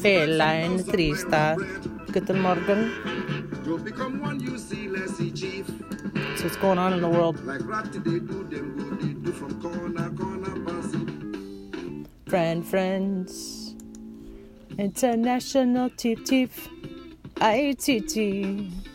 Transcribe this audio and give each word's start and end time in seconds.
Fela 0.00 0.54
en 0.54 0.82
trista. 0.82 1.56
Guten 2.10 2.40
Morgen. 2.40 2.90
So 6.36 6.44
what's 6.44 6.56
going 6.56 6.78
on 6.78 6.94
in 6.94 7.02
the 7.02 7.08
world? 7.08 7.36
Friend, 12.26 12.66
friends. 12.66 13.74
International 14.78 15.90
tip 15.90 16.24
tip. 16.24 16.50
ITT. 17.42 18.85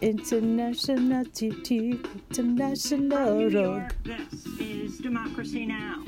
International 0.00 1.24
tip. 1.24 2.06
International 2.30 3.50
road. 3.50 3.94
This 4.04 4.46
is 4.60 4.98
Democracy 4.98 5.66
Now! 5.66 6.04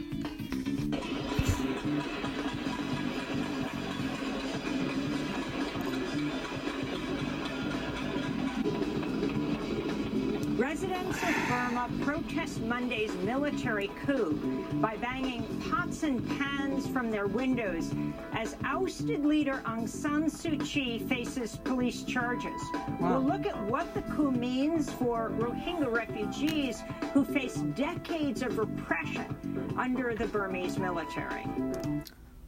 Burma 11.50 11.90
protest 12.02 12.60
Monday's 12.60 13.12
military 13.24 13.88
coup 14.06 14.34
by 14.74 14.96
banging 14.98 15.42
pots 15.68 16.04
and 16.04 16.24
pans 16.38 16.86
from 16.86 17.10
their 17.10 17.26
windows 17.26 17.92
as 18.34 18.54
ousted 18.64 19.24
leader 19.24 19.60
Aung 19.64 19.88
San 19.88 20.30
Suu 20.30 20.64
Kyi 20.64 21.00
faces 21.00 21.56
police 21.56 22.04
charges. 22.04 22.62
We'll 23.00 23.22
look 23.22 23.46
at 23.46 23.60
what 23.64 23.92
the 23.94 24.02
coup 24.02 24.30
means 24.30 24.92
for 24.92 25.30
Rohingya 25.30 25.90
refugees 25.90 26.84
who 27.12 27.24
face 27.24 27.56
decades 27.56 28.42
of 28.42 28.56
repression 28.56 29.74
under 29.76 30.14
the 30.14 30.28
Burmese 30.28 30.78
military. 30.78 31.44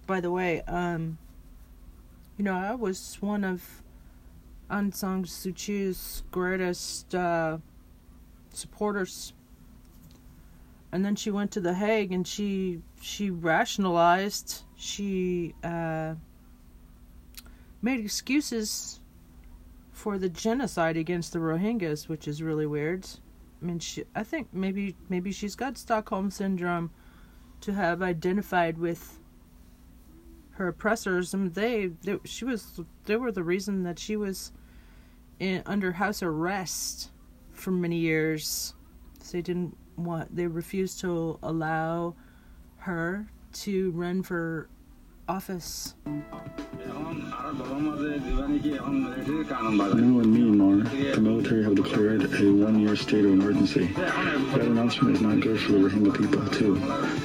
By 0.06 0.20
the 0.20 0.30
way, 0.30 0.62
um, 0.62 1.18
you 2.36 2.44
know, 2.44 2.54
I 2.54 2.76
was 2.76 3.16
one 3.20 3.42
of 3.42 3.82
Aung 4.70 4.94
San 4.94 5.24
Suu 5.24 5.52
Kyi's 5.56 6.22
greatest 6.30 7.12
uh, 7.16 7.58
supporters. 8.52 9.32
And 10.92 11.04
then 11.04 11.16
she 11.16 11.30
went 11.30 11.50
to 11.52 11.60
The 11.60 11.74
Hague 11.74 12.12
and 12.12 12.26
she 12.26 12.82
she 13.00 13.30
rationalized, 13.30 14.62
she 14.76 15.54
uh, 15.64 16.14
made 17.80 18.00
excuses 18.00 19.00
for 19.92 20.18
the 20.18 20.28
genocide 20.28 20.96
against 20.96 21.32
the 21.32 21.38
Rohingyas, 21.38 22.08
which 22.08 22.28
is 22.28 22.42
really 22.42 22.66
weird. 22.66 23.06
I 23.60 23.64
mean, 23.64 23.78
she, 23.78 24.04
I 24.14 24.24
think 24.24 24.48
maybe 24.52 24.96
maybe 25.08 25.30
she's 25.30 25.54
got 25.54 25.78
Stockholm 25.78 26.30
syndrome 26.30 26.90
to 27.60 27.72
have 27.72 28.02
identified 28.02 28.76
with 28.76 29.20
her 30.52 30.68
oppressors. 30.68 31.32
I 31.34 31.38
mean, 31.38 31.52
they, 31.52 31.86
they 32.02 32.18
she 32.24 32.44
was 32.44 32.80
they 33.04 33.16
were 33.16 33.32
the 33.32 33.44
reason 33.44 33.84
that 33.84 33.98
she 33.98 34.16
was 34.16 34.52
in, 35.38 35.62
under 35.64 35.92
house 35.92 36.22
arrest 36.22 37.11
for 37.62 37.70
many 37.70 37.96
years. 37.96 38.74
They 39.30 39.40
didn't 39.40 39.76
want 39.96 40.34
they 40.34 40.46
refused 40.48 41.00
to 41.00 41.38
allow 41.42 42.16
her 42.78 43.26
to 43.52 43.90
run 43.92 44.22
for 44.22 44.68
office. 45.28 45.94
Now 46.04 46.12
in 47.10 47.22
Myanmar, 50.34 51.14
the 51.14 51.20
military 51.20 51.62
have 51.62 51.76
declared 51.76 52.22
a 52.24 52.52
one-year 52.52 52.96
state 52.96 53.24
of 53.24 53.30
emergency. 53.32 53.86
That 53.94 54.60
announcement 54.62 55.16
is 55.16 55.22
not 55.22 55.40
good 55.40 55.60
for 55.60 55.72
the 55.72 55.78
Rohingya 55.78 56.12
people 56.18 56.44
too, 56.48 56.74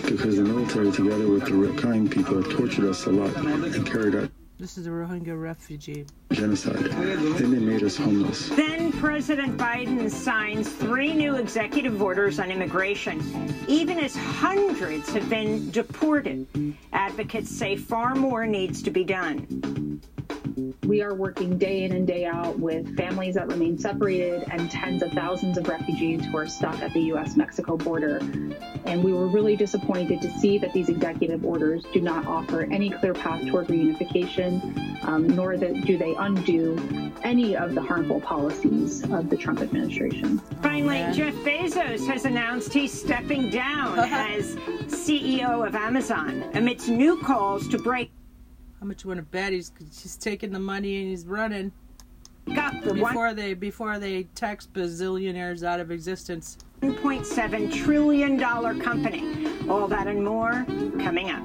because 0.07 0.37
the 0.37 0.43
military, 0.43 0.91
together 0.91 1.27
with 1.27 1.45
the 1.45 1.51
Rakhine 1.51 2.09
people, 2.11 2.43
tortured 2.43 2.85
us 2.89 3.05
a 3.05 3.09
lot 3.09 3.35
and 3.35 3.85
carried 3.85 4.15
out 4.15 4.29
This 4.59 4.79
is 4.79 4.87
a 4.87 4.89
Rohingya 4.89 5.39
refugee. 5.39 6.07
genocide. 6.31 6.77
Then 6.77 7.51
they 7.51 7.59
made 7.59 7.83
us 7.83 7.95
homeless. 7.95 8.49
Then 8.49 8.91
President 8.93 9.55
Biden 9.55 10.09
signs 10.09 10.67
three 10.67 11.13
new 11.13 11.35
executive 11.35 12.01
orders 12.01 12.39
on 12.39 12.49
immigration, 12.49 13.21
even 13.67 13.99
as 13.99 14.15
hundreds 14.15 15.09
have 15.11 15.29
been 15.29 15.69
deported. 15.69 16.47
Advocates 16.91 17.51
say 17.51 17.75
far 17.75 18.15
more 18.15 18.47
needs 18.47 18.81
to 18.81 18.89
be 18.89 19.03
done. 19.03 20.01
We 20.87 21.01
are 21.01 21.13
working 21.13 21.57
day 21.57 21.83
in 21.83 21.91
and 21.91 22.07
day 22.07 22.23
out 22.23 22.57
with 22.57 22.95
families 22.95 23.35
that 23.35 23.49
remain 23.49 23.77
separated 23.77 24.45
and 24.49 24.71
tens 24.71 25.03
of 25.03 25.11
thousands 25.11 25.57
of 25.57 25.67
refugees 25.67 26.23
who 26.23 26.37
are 26.37 26.47
stuck 26.47 26.79
at 26.79 26.93
the 26.93 27.01
U.S. 27.11 27.35
Mexico 27.35 27.75
border. 27.75 28.19
And 28.85 29.03
we 29.03 29.11
were 29.11 29.27
really 29.27 29.57
disappointed 29.57 30.21
to 30.21 30.31
see 30.39 30.57
that 30.59 30.71
these 30.71 30.87
executive 30.87 31.43
orders 31.43 31.83
do 31.91 31.99
not 31.99 32.25
offer 32.25 32.61
any 32.71 32.89
clear 32.89 33.13
path 33.13 33.45
toward 33.47 33.67
reunification, 33.67 35.03
um, 35.03 35.27
nor 35.27 35.57
that 35.57 35.81
do 35.81 35.97
they 35.97 36.15
undo 36.15 37.11
any 37.21 37.57
of 37.57 37.75
the 37.75 37.81
harmful 37.81 38.21
policies 38.21 39.03
of 39.11 39.29
the 39.29 39.35
Trump 39.35 39.59
administration. 39.59 40.37
Finally, 40.61 41.05
Jeff 41.11 41.33
Bezos 41.43 42.07
has 42.07 42.23
announced 42.23 42.71
he's 42.71 42.93
stepping 42.93 43.49
down 43.49 43.99
as 43.99 44.55
CEO 44.85 45.67
of 45.67 45.75
Amazon 45.75 46.45
amidst 46.53 46.87
new 46.87 47.21
calls 47.21 47.67
to 47.67 47.77
break 47.77 48.09
How 48.79 48.85
much 48.85 49.03
you 49.03 49.07
want 49.09 49.17
to 49.19 49.23
bet 49.23 49.53
he's 49.53 49.71
he's 49.79 50.15
taking 50.17 50.51
the 50.51 50.59
money 50.59 50.99
and 51.01 51.09
he's 51.09 51.25
running 51.25 51.71
up 52.57 52.73
the 52.83 52.93
one. 52.93 53.11
before 53.11 53.33
they 53.33 53.53
before 53.53 53.99
they 53.99 54.23
tax 54.35 54.67
bazillionaires 54.71 55.63
out 55.63 55.79
of 55.79 55.91
existence. 55.91 56.57
$1.7 56.81 57.73
trillion 57.73 58.39
company. 58.39 59.67
All 59.67 59.87
that 59.87 60.05
and 60.05 60.23
more 60.23 60.63
coming 61.03 61.31
up. 61.31 61.43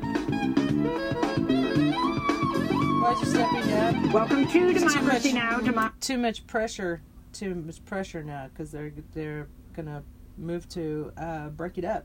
Why 3.02 3.12
is 3.14 3.20
he 3.20 3.26
stepping 3.26 3.66
down? 3.70 4.12
Welcome 4.12 4.46
to 4.46 4.68
It's 4.68 4.82
too 4.82 4.88
Democracy 4.90 5.32
much- 5.32 5.42
Now! 5.42 5.58
Demo- 5.60 5.90
Too 6.00 6.18
much 6.18 6.46
pressure. 6.46 7.00
Too 7.32 7.54
much 7.54 7.82
pressure 7.86 8.22
now 8.22 8.48
because 8.48 8.70
they're 8.70 8.92
they're 9.14 9.48
gonna 9.72 10.02
move 10.36 10.68
to 10.68 11.10
uh, 11.16 11.48
break 11.48 11.78
it 11.78 11.84
up, 11.84 12.04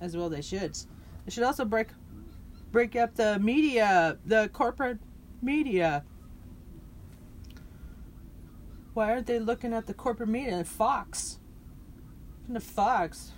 as 0.00 0.16
well 0.16 0.28
they 0.30 0.40
should. 0.40 0.74
They 1.24 1.30
should 1.32 1.42
also 1.42 1.64
break 1.64 1.88
break 2.76 2.94
up 2.94 3.14
the 3.14 3.38
media, 3.38 4.18
the 4.26 4.50
corporate 4.52 4.98
media. 5.40 6.04
Why 8.92 9.12
aren't 9.12 9.26
they 9.26 9.38
looking 9.38 9.72
at 9.72 9.86
the 9.86 9.94
corporate 9.94 10.28
media? 10.28 10.62
Fox. 10.62 11.38
The 12.50 12.60
Fox. 12.60 13.32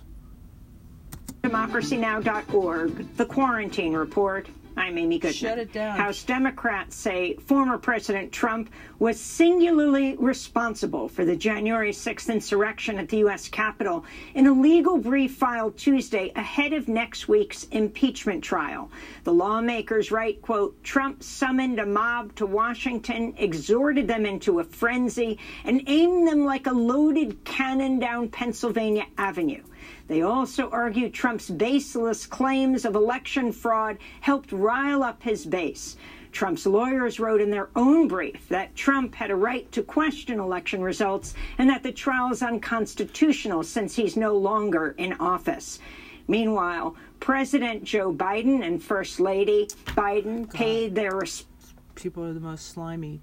democracynow.org, 1.41 3.15
The 3.15 3.25
Quarantine 3.25 3.93
Report. 3.93 4.49
I'm 4.79 4.97
Amy 4.97 5.19
Goodman. 5.19 5.33
Shut 5.33 5.57
it 5.57 5.73
down. 5.73 5.97
House 5.97 6.23
Democrats 6.23 6.95
say 6.95 7.33
former 7.35 7.77
President 7.77 8.31
Trump 8.31 8.69
was 8.97 9.19
singularly 9.19 10.15
responsible 10.15 11.09
for 11.09 11.25
the 11.25 11.35
January 11.35 11.91
6th 11.91 12.31
insurrection 12.31 12.97
at 12.97 13.09
the 13.09 13.17
U.S. 13.17 13.49
Capitol 13.49 14.05
in 14.35 14.47
a 14.47 14.53
legal 14.53 14.97
brief 14.97 15.35
filed 15.35 15.77
Tuesday 15.77 16.31
ahead 16.37 16.71
of 16.71 16.87
next 16.87 17.27
week's 17.27 17.65
impeachment 17.65 18.41
trial. 18.41 18.89
The 19.25 19.33
lawmakers 19.33 20.11
write, 20.11 20.41
quote, 20.41 20.81
Trump 20.81 21.23
summoned 21.23 21.79
a 21.79 21.85
mob 21.85 22.33
to 22.35 22.45
Washington, 22.45 23.33
exhorted 23.37 24.07
them 24.07 24.25
into 24.25 24.61
a 24.61 24.63
frenzy, 24.63 25.39
and 25.65 25.83
aimed 25.87 26.25
them 26.25 26.45
like 26.45 26.67
a 26.67 26.73
loaded 26.73 27.43
cannon 27.43 27.99
down 27.99 28.29
Pennsylvania 28.29 29.07
Avenue. 29.17 29.61
They 30.09 30.23
also 30.23 30.69
argue 30.71 31.09
Trump's 31.09 31.51
baseless 31.51 32.25
claims 32.25 32.83
of 32.83 32.95
election 32.95 33.51
fraud 33.51 33.99
helped 34.21 34.51
rile 34.51 35.03
up 35.03 35.21
his 35.21 35.45
base. 35.45 35.97
Trump's 36.31 36.65
lawyers 36.65 37.19
wrote 37.19 37.41
in 37.41 37.51
their 37.51 37.69
own 37.75 38.07
brief 38.07 38.49
that 38.49 38.75
Trump 38.75 39.13
had 39.13 39.29
a 39.29 39.35
right 39.35 39.71
to 39.71 39.83
question 39.83 40.39
election 40.39 40.81
results 40.81 41.35
and 41.59 41.69
that 41.69 41.83
the 41.83 41.91
trial 41.91 42.31
is 42.31 42.41
unconstitutional 42.41 43.63
since 43.63 43.95
he's 43.95 44.17
no 44.17 44.35
longer 44.35 44.95
in 44.97 45.13
office. 45.13 45.79
Meanwhile, 46.27 46.95
President 47.19 47.83
Joe 47.83 48.11
Biden 48.11 48.65
and 48.65 48.81
First 48.81 49.19
Lady 49.19 49.67
Biden 49.85 50.51
paid 50.51 50.95
their 50.95 51.15
res- 51.17 51.45
People 51.93 52.23
are 52.23 52.33
the 52.33 52.39
most 52.39 52.67
slimy. 52.67 53.21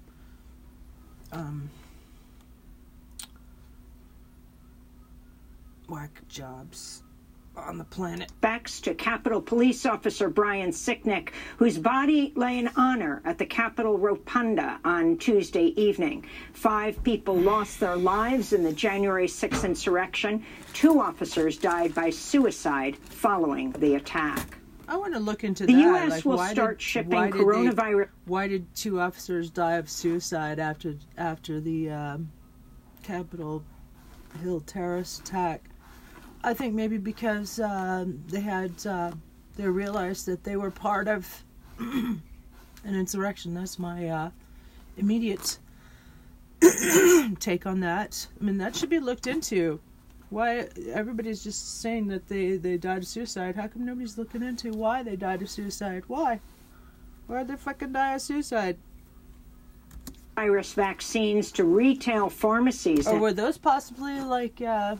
Um, 1.33 1.69
jobs 6.27 7.03
on 7.55 7.77
the 7.79 7.83
planet. 7.85 8.29
respects 8.31 8.79
to 8.81 8.93
Capitol 8.93 9.41
Police 9.41 9.85
Officer 9.85 10.29
Brian 10.29 10.69
Sicknick, 10.69 11.29
whose 11.57 11.77
body 11.77 12.31
lay 12.35 12.59
in 12.59 12.69
honor 12.75 13.21
at 13.25 13.39
the 13.39 13.45
Capitol 13.47 13.97
Rotunda 13.97 14.79
on 14.85 15.17
Tuesday 15.17 15.73
evening. 15.75 16.23
Five 16.53 17.03
people 17.03 17.35
lost 17.35 17.79
their 17.79 17.95
lives 17.95 18.53
in 18.53 18.63
the 18.63 18.73
January 18.73 19.25
6th 19.27 19.65
insurrection. 19.65 20.43
Two 20.73 20.99
officers 20.99 21.57
died 21.57 21.95
by 21.95 22.11
suicide 22.11 22.95
following 22.97 23.71
the 23.71 23.95
attack. 23.95 24.59
I 24.87 24.95
want 24.95 25.13
to 25.15 25.19
look 25.19 25.43
into 25.43 25.65
The 25.65 25.73
that. 25.73 25.81
U.S. 25.81 26.09
like, 26.11 26.25
will 26.25 26.37
why 26.37 26.51
start 26.53 26.77
did, 26.77 26.83
shipping 26.83 27.09
why 27.11 27.25
did 27.31 27.33
they- 27.39 27.43
coronavirus. 27.43 28.09
why 28.25 28.47
did 28.47 28.75
two 28.75 28.99
officers 29.01 29.49
die 29.49 29.73
of 29.77 29.89
suicide 29.89 30.59
after 30.59 30.95
after 31.17 31.59
the 31.59 31.89
um, 31.89 32.31
Capitol 33.03 33.63
Hill 34.43 34.61
terrorist 34.61 35.21
attack? 35.21 35.63
I 36.47 36.53
think 36.53 36.73
maybe 36.73 36.97
because 36.97 37.59
uh, 37.59 38.05
they 38.27 38.39
had 38.39 38.71
uh, 38.85 39.11
they 39.57 39.67
realized 39.67 40.25
that 40.27 40.45
they 40.45 40.55
were 40.55 40.71
part 40.71 41.09
of 41.09 41.43
an 41.79 42.21
insurrection. 42.85 43.53
That's 43.53 43.77
my 43.77 44.07
uh, 44.07 44.29
immediate 44.95 45.59
take 47.41 47.65
on 47.65 47.81
that. 47.81 48.27
I 48.39 48.45
mean, 48.45 48.57
that 48.59 48.77
should 48.77 48.89
be 48.89 48.99
looked 48.99 49.27
into. 49.27 49.81
Why 50.29 50.69
everybody's 50.93 51.43
just 51.43 51.81
saying 51.81 52.07
that 52.07 52.29
they 52.29 52.55
they 52.55 52.77
died 52.77 52.99
of 52.99 53.07
suicide? 53.07 53.57
How 53.57 53.67
come 53.67 53.85
nobody's 53.85 54.17
looking 54.17 54.41
into 54.41 54.71
why 54.71 55.03
they 55.03 55.17
died 55.17 55.41
of 55.41 55.49
suicide? 55.49 56.03
Why? 56.07 56.39
Why'd 57.27 57.49
they 57.49 57.57
fucking 57.57 57.91
die 57.91 58.13
of 58.13 58.21
suicide? 58.21 58.77
Virus 60.37 60.71
vaccines 60.71 61.51
to 61.51 61.65
retail 61.65 62.29
pharmacies. 62.29 63.05
Or 63.05 63.19
were 63.19 63.33
those 63.33 63.57
possibly 63.57 64.21
like 64.21 64.61
uh, 64.61 64.95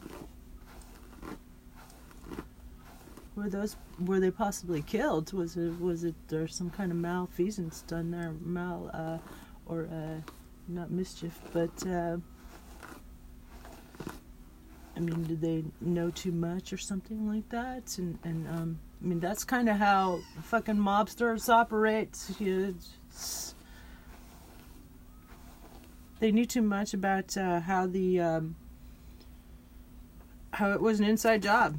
were 3.38 3.50
those 3.50 3.76
were 4.04 4.20
they 4.20 4.32
possibly 4.32 4.82
killed? 4.82 5.32
Was 5.32 5.56
it 5.56 5.80
was 5.80 6.04
it 6.04 6.16
there 6.28 6.48
some 6.48 6.70
kind 6.70 6.92
of 6.92 6.98
malfeasance 6.98 7.84
done 7.84 8.12
there, 8.12 8.34
mal 8.42 8.90
uh, 8.94 9.20
or 9.68 9.88
uh, 9.92 10.22
not 10.68 10.90
mischief, 10.90 11.40
but 11.54 11.88
uh, 11.88 12.18
I 14.96 15.00
mean, 15.00 15.24
did 15.24 15.40
they 15.40 15.64
know 15.80 16.10
too 16.10 16.32
much 16.32 16.74
or 16.74 16.78
something 16.78 17.28
like 17.28 17.48
that? 17.50 17.98
And 18.00 18.18
and 18.24 18.48
um, 18.48 18.80
I 19.02 19.08
mean, 19.08 19.20
that's 19.20 19.44
kind 19.44 19.70
of 19.70 19.78
how 19.78 20.20
fucking 20.42 20.76
mobsters 20.76 21.48
operate. 21.48 22.18
You 22.40 22.76
they 26.20 26.32
knew 26.32 26.46
too 26.48 26.64
much 26.64 26.96
about 26.96 27.38
uh, 27.38 27.60
how 27.60 27.86
the 27.86 28.20
um, 28.20 28.56
how 30.54 30.72
it 30.72 30.82
was 30.82 31.00
an 31.00 31.06
inside 31.06 31.44
job 31.44 31.78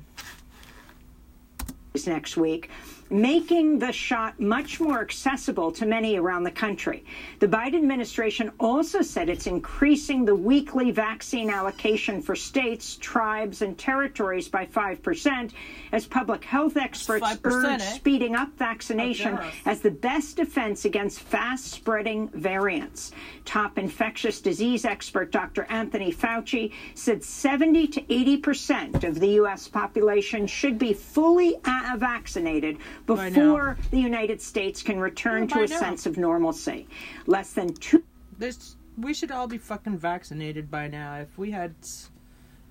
next 2.07 2.37
week, 2.37 2.71
making 3.11 3.79
the 3.79 3.93
shot 3.93 4.39
much 4.39 4.81
more 4.81 5.01
accessible 5.01 5.73
to 5.73 5.87
many 5.87 6.17
around 6.17 6.45
the 6.45 6.51
country. 6.51 7.05
The 7.39 7.49
Biden 7.49 7.77
administration 7.77 8.51
also 8.61 9.03
said 9.03 9.29
it's 9.29 9.47
increasing 9.47 10.25
the 10.25 10.35
weekly 10.35 10.91
vaccine 10.91 11.51
allocation 11.51 12.21
for 12.21 12.37
states, 12.37 12.97
tribes, 12.97 13.63
and 13.63 13.79
territories 13.79 14.49
by 14.49 14.67
5% 14.67 15.53
as 15.93 16.07
public 16.07 16.45
health 16.45 16.77
experts 16.77 17.39
urge 17.45 17.81
eh? 17.81 17.85
speeding 17.85 18.35
up 18.35 18.51
vaccination 18.57 19.39
as 19.65 19.81
the 19.81 19.91
best 19.91 20.37
defense 20.37 20.85
against 20.85 21.21
fast 21.21 21.67
spreading 21.67 22.29
variants. 22.29 23.13
Top 23.45 23.79
infectious 23.79 24.41
disease 24.41 24.85
expert 24.85 25.33
Dr. 25.33 25.65
Anthony 25.71 26.13
Fauci 26.13 26.73
said 26.95 27.23
70 27.23 27.89
to 27.89 28.03
80% 28.03 29.05
of 29.05 29.21
the 29.21 29.29
U.S. 29.29 29.69
population 29.69 30.47
should 30.47 30.79
be 30.79 30.93
fully 30.93 31.57
vaccinated 31.97 32.79
before 33.07 33.77
the 33.91 34.01
United 34.01 34.41
States 34.41 34.83
can 34.83 34.99
return 34.99 35.49
to 35.49 35.63
a 35.63 35.67
now. 35.67 35.79
sense 35.79 36.07
of 36.07 36.17
normalcy. 36.17 36.87
Less 37.27 37.53
than 37.53 37.75
two. 37.75 38.05
This, 38.39 38.77
we 38.97 39.15
should 39.15 39.31
all 39.31 39.47
be 39.47 39.59
fucking 39.59 39.99
vaccinated 39.99 40.71
by 40.71 40.89
now. 40.89 41.17
If 41.17 41.39
we 41.39 41.51
had, 41.51 41.75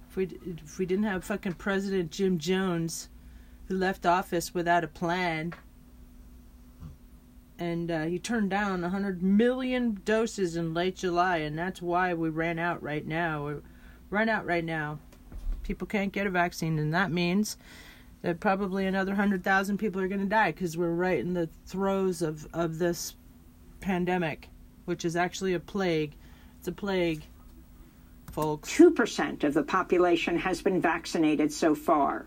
if 0.09 0.15
we 0.15 0.25
if 0.45 0.79
we 0.79 0.85
didn't 0.85 1.05
have 1.05 1.23
fucking 1.23 1.53
President 1.53 2.11
Jim 2.11 2.37
Jones, 2.37 3.09
who 3.67 3.75
left 3.75 4.05
office 4.05 4.53
without 4.53 4.83
a 4.83 4.87
plan, 4.87 5.53
and 7.59 7.89
uh, 7.91 8.03
he 8.03 8.19
turned 8.19 8.49
down 8.49 8.79
a 8.79 8.89
100 8.89 9.21
million 9.21 9.99
doses 10.05 10.55
in 10.55 10.73
late 10.73 10.95
July, 10.95 11.37
and 11.37 11.57
that's 11.57 11.81
why 11.81 12.13
we 12.13 12.29
ran 12.29 12.59
out 12.59 12.81
right 12.83 13.05
now. 13.05 13.47
We 13.47 13.53
ran 14.09 14.29
out 14.29 14.45
right 14.45 14.63
now. 14.63 14.99
People 15.63 15.87
can't 15.87 16.13
get 16.13 16.27
a 16.27 16.29
vaccine, 16.29 16.79
and 16.79 16.93
that 16.93 17.11
means 17.11 17.57
that 18.21 18.39
probably 18.39 18.85
another 18.85 19.11
100,000 19.11 19.77
people 19.77 20.01
are 20.01 20.07
going 20.07 20.21
to 20.21 20.25
die 20.25 20.51
because 20.51 20.77
we're 20.77 20.89
right 20.89 21.19
in 21.19 21.33
the 21.33 21.49
throes 21.65 22.21
of, 22.21 22.47
of 22.53 22.79
this 22.79 23.15
pandemic, 23.79 24.49
which 24.85 25.05
is 25.05 25.15
actually 25.15 25.53
a 25.53 25.59
plague. 25.59 26.13
It's 26.59 26.67
a 26.67 26.71
plague, 26.71 27.23
folks. 28.31 28.69
2% 28.71 29.43
of 29.43 29.53
the 29.53 29.63
population 29.63 30.37
has 30.37 30.61
been 30.61 30.81
vaccinated 30.81 31.51
so 31.53 31.75
far. 31.75 32.25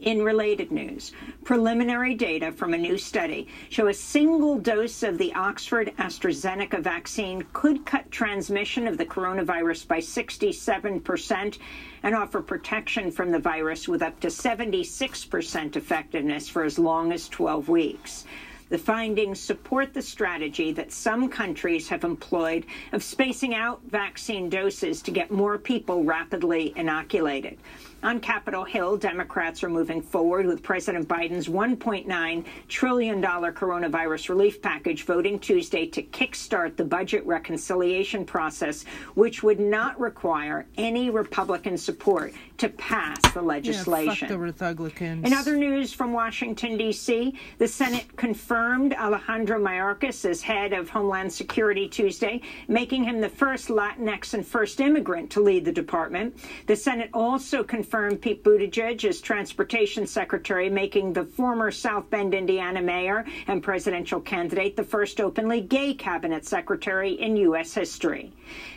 In 0.00 0.22
related 0.22 0.70
news, 0.70 1.10
preliminary 1.42 2.14
data 2.14 2.52
from 2.52 2.72
a 2.72 2.78
new 2.78 2.96
study 2.96 3.48
show 3.68 3.88
a 3.88 3.94
single 3.94 4.56
dose 4.56 5.02
of 5.02 5.18
the 5.18 5.34
Oxford 5.34 5.92
AstraZeneca 5.98 6.80
vaccine 6.80 7.44
could 7.52 7.84
cut 7.84 8.08
transmission 8.12 8.86
of 8.86 8.96
the 8.96 9.06
coronavirus 9.06 9.88
by 9.88 9.98
67% 9.98 11.58
and 12.02 12.14
offer 12.14 12.40
protection 12.40 13.10
from 13.10 13.30
the 13.30 13.38
virus 13.38 13.88
with 13.88 14.02
up 14.02 14.18
to 14.20 14.28
76% 14.28 15.76
effectiveness 15.76 16.48
for 16.48 16.64
as 16.64 16.78
long 16.78 17.12
as 17.12 17.28
12 17.28 17.68
weeks. 17.68 18.24
The 18.68 18.78
findings 18.78 19.40
support 19.40 19.94
the 19.94 20.02
strategy 20.02 20.72
that 20.72 20.92
some 20.92 21.28
countries 21.28 21.88
have 21.88 22.04
employed 22.04 22.66
of 22.92 23.02
spacing 23.02 23.54
out 23.54 23.80
vaccine 23.88 24.50
doses 24.50 25.00
to 25.02 25.10
get 25.10 25.30
more 25.30 25.56
people 25.56 26.04
rapidly 26.04 26.74
inoculated. 26.76 27.58
On 28.00 28.20
Capitol 28.20 28.62
Hill, 28.62 28.96
Democrats 28.96 29.64
are 29.64 29.68
moving 29.68 30.00
forward 30.00 30.46
with 30.46 30.62
President 30.62 31.08
Biden's 31.08 31.48
$1.9 31.48 32.44
trillion 32.68 33.20
coronavirus 33.20 34.28
relief 34.28 34.62
package 34.62 35.02
voting 35.02 35.40
Tuesday 35.40 35.84
to 35.86 36.04
kickstart 36.04 36.76
the 36.76 36.84
budget 36.84 37.26
reconciliation 37.26 38.24
process, 38.24 38.84
which 39.14 39.42
would 39.42 39.58
not 39.58 39.98
require 39.98 40.64
any 40.76 41.10
Republican 41.10 41.76
support 41.76 42.32
to 42.58 42.68
pass 42.70 43.20
the 43.32 43.40
legislation. 43.40 44.28
Yeah, 44.28 44.34
the 44.34 44.38
Republicans. 44.38 45.24
In 45.24 45.32
other 45.32 45.56
news 45.56 45.92
from 45.92 46.12
Washington, 46.12 46.76
D.C., 46.76 47.34
the 47.58 47.68
Senate 47.68 48.16
confirmed 48.16 48.94
Alejandro 48.94 49.60
Mayorkas 49.60 50.24
as 50.28 50.42
head 50.42 50.72
of 50.72 50.90
Homeland 50.90 51.32
Security 51.32 51.88
Tuesday, 51.88 52.40
making 52.66 53.04
him 53.04 53.20
the 53.20 53.28
first 53.28 53.68
Latinx 53.68 54.34
and 54.34 54.44
first 54.46 54.80
immigrant 54.80 55.30
to 55.30 55.40
lead 55.40 55.64
the 55.64 55.72
department. 55.72 56.36
The 56.66 56.74
Senate 56.74 57.10
also 57.14 57.62
confirmed 57.62 58.20
Pete 58.20 58.42
Buttigieg 58.42 59.04
as 59.04 59.20
transportation 59.20 60.06
secretary, 60.06 60.68
making 60.68 61.12
the 61.12 61.24
former 61.24 61.70
South 61.70 62.10
Bend, 62.10 62.34
Indiana 62.34 62.82
mayor 62.82 63.24
and 63.46 63.62
presidential 63.62 64.20
candidate 64.20 64.76
the 64.76 64.82
first 64.82 65.20
openly 65.20 65.60
gay 65.60 65.94
cabinet 65.94 66.44
secretary 66.44 67.12
in 67.12 67.36
U.S. 67.36 67.72
history. 67.72 68.32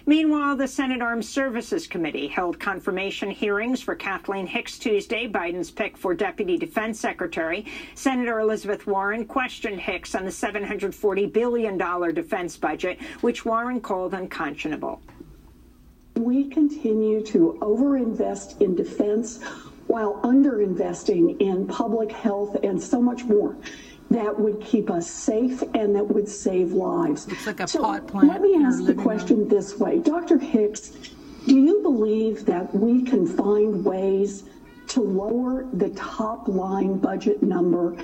Meanwhile, 0.05 0.57
the 0.57 0.67
Senate 0.67 1.01
Armed 1.01 1.25
Services 1.25 1.87
Committee 1.87 2.27
held 2.27 2.59
confirmation 2.59 3.31
hearings 3.31 3.70
for 3.79 3.95
Kathleen 3.95 4.47
Hicks 4.47 4.79
Tuesday, 4.79 5.27
Biden's 5.27 5.71
pick 5.71 5.95
for 5.95 6.13
Deputy 6.13 6.57
Defense 6.57 6.99
Secretary. 6.99 7.65
Senator 7.95 8.39
Elizabeth 8.39 8.87
Warren 8.87 9.25
questioned 9.25 9.79
Hicks 9.79 10.15
on 10.15 10.25
the 10.25 10.31
$740 10.31 11.31
billion 11.31 11.77
defense 12.13 12.57
budget, 12.57 12.99
which 13.21 13.45
Warren 13.45 13.79
called 13.79 14.13
unconscionable 14.15 15.01
we 16.15 16.49
continue 16.49 17.23
to 17.25 17.57
overinvest 17.61 18.61
in 18.61 18.75
defense 18.75 19.41
while 19.87 20.21
underinvesting 20.23 21.39
in 21.41 21.65
public 21.67 22.11
health 22.11 22.55
and 22.63 22.81
so 22.81 23.01
much 23.01 23.23
more 23.23 23.55
that 24.09 24.37
would 24.37 24.59
keep 24.61 24.89
us 24.91 25.09
safe 25.09 25.61
and 25.73 25.95
that 25.95 26.03
would 26.03 26.27
save 26.27 26.73
lives. 26.73 27.27
It's 27.27 27.47
like 27.47 27.61
a 27.61 27.67
so 27.67 27.81
pot 27.81 28.07
plant. 28.07 28.27
Let 28.27 28.41
me 28.41 28.61
ask 28.63 28.83
the 28.85 28.93
question 28.93 29.39
room. 29.39 29.47
this 29.47 29.79
way. 29.79 29.99
Dr. 29.99 30.37
Hicks, 30.37 30.91
do 31.47 31.59
you 31.59 31.81
believe 31.81 32.45
that 32.45 32.73
we 32.73 33.03
can 33.03 33.25
find 33.25 33.83
ways 33.83 34.43
to 34.87 35.01
lower 35.01 35.67
the 35.73 35.89
top 35.91 36.47
line 36.47 36.97
budget 36.97 37.41
number 37.41 37.97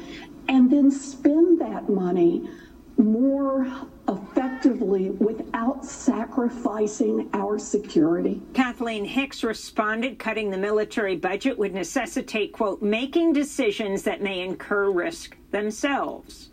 and 0.47 0.71
then 0.71 0.89
spend 0.89 1.59
that 1.59 1.89
money 1.89 2.49
more 2.97 3.67
effectively 4.07 5.11
without 5.11 5.85
sacrificing 5.85 7.29
our 7.33 7.59
security? 7.59 8.41
Kathleen 8.53 9.05
Hicks 9.05 9.43
responded 9.43 10.17
cutting 10.17 10.49
the 10.49 10.57
military 10.57 11.15
budget 11.15 11.57
would 11.59 11.73
necessitate, 11.73 12.53
quote, 12.53 12.81
making 12.81 13.33
decisions 13.33 14.01
that 14.03 14.21
may 14.21 14.41
incur 14.41 14.89
risk 14.89 15.35
themselves. 15.51 16.49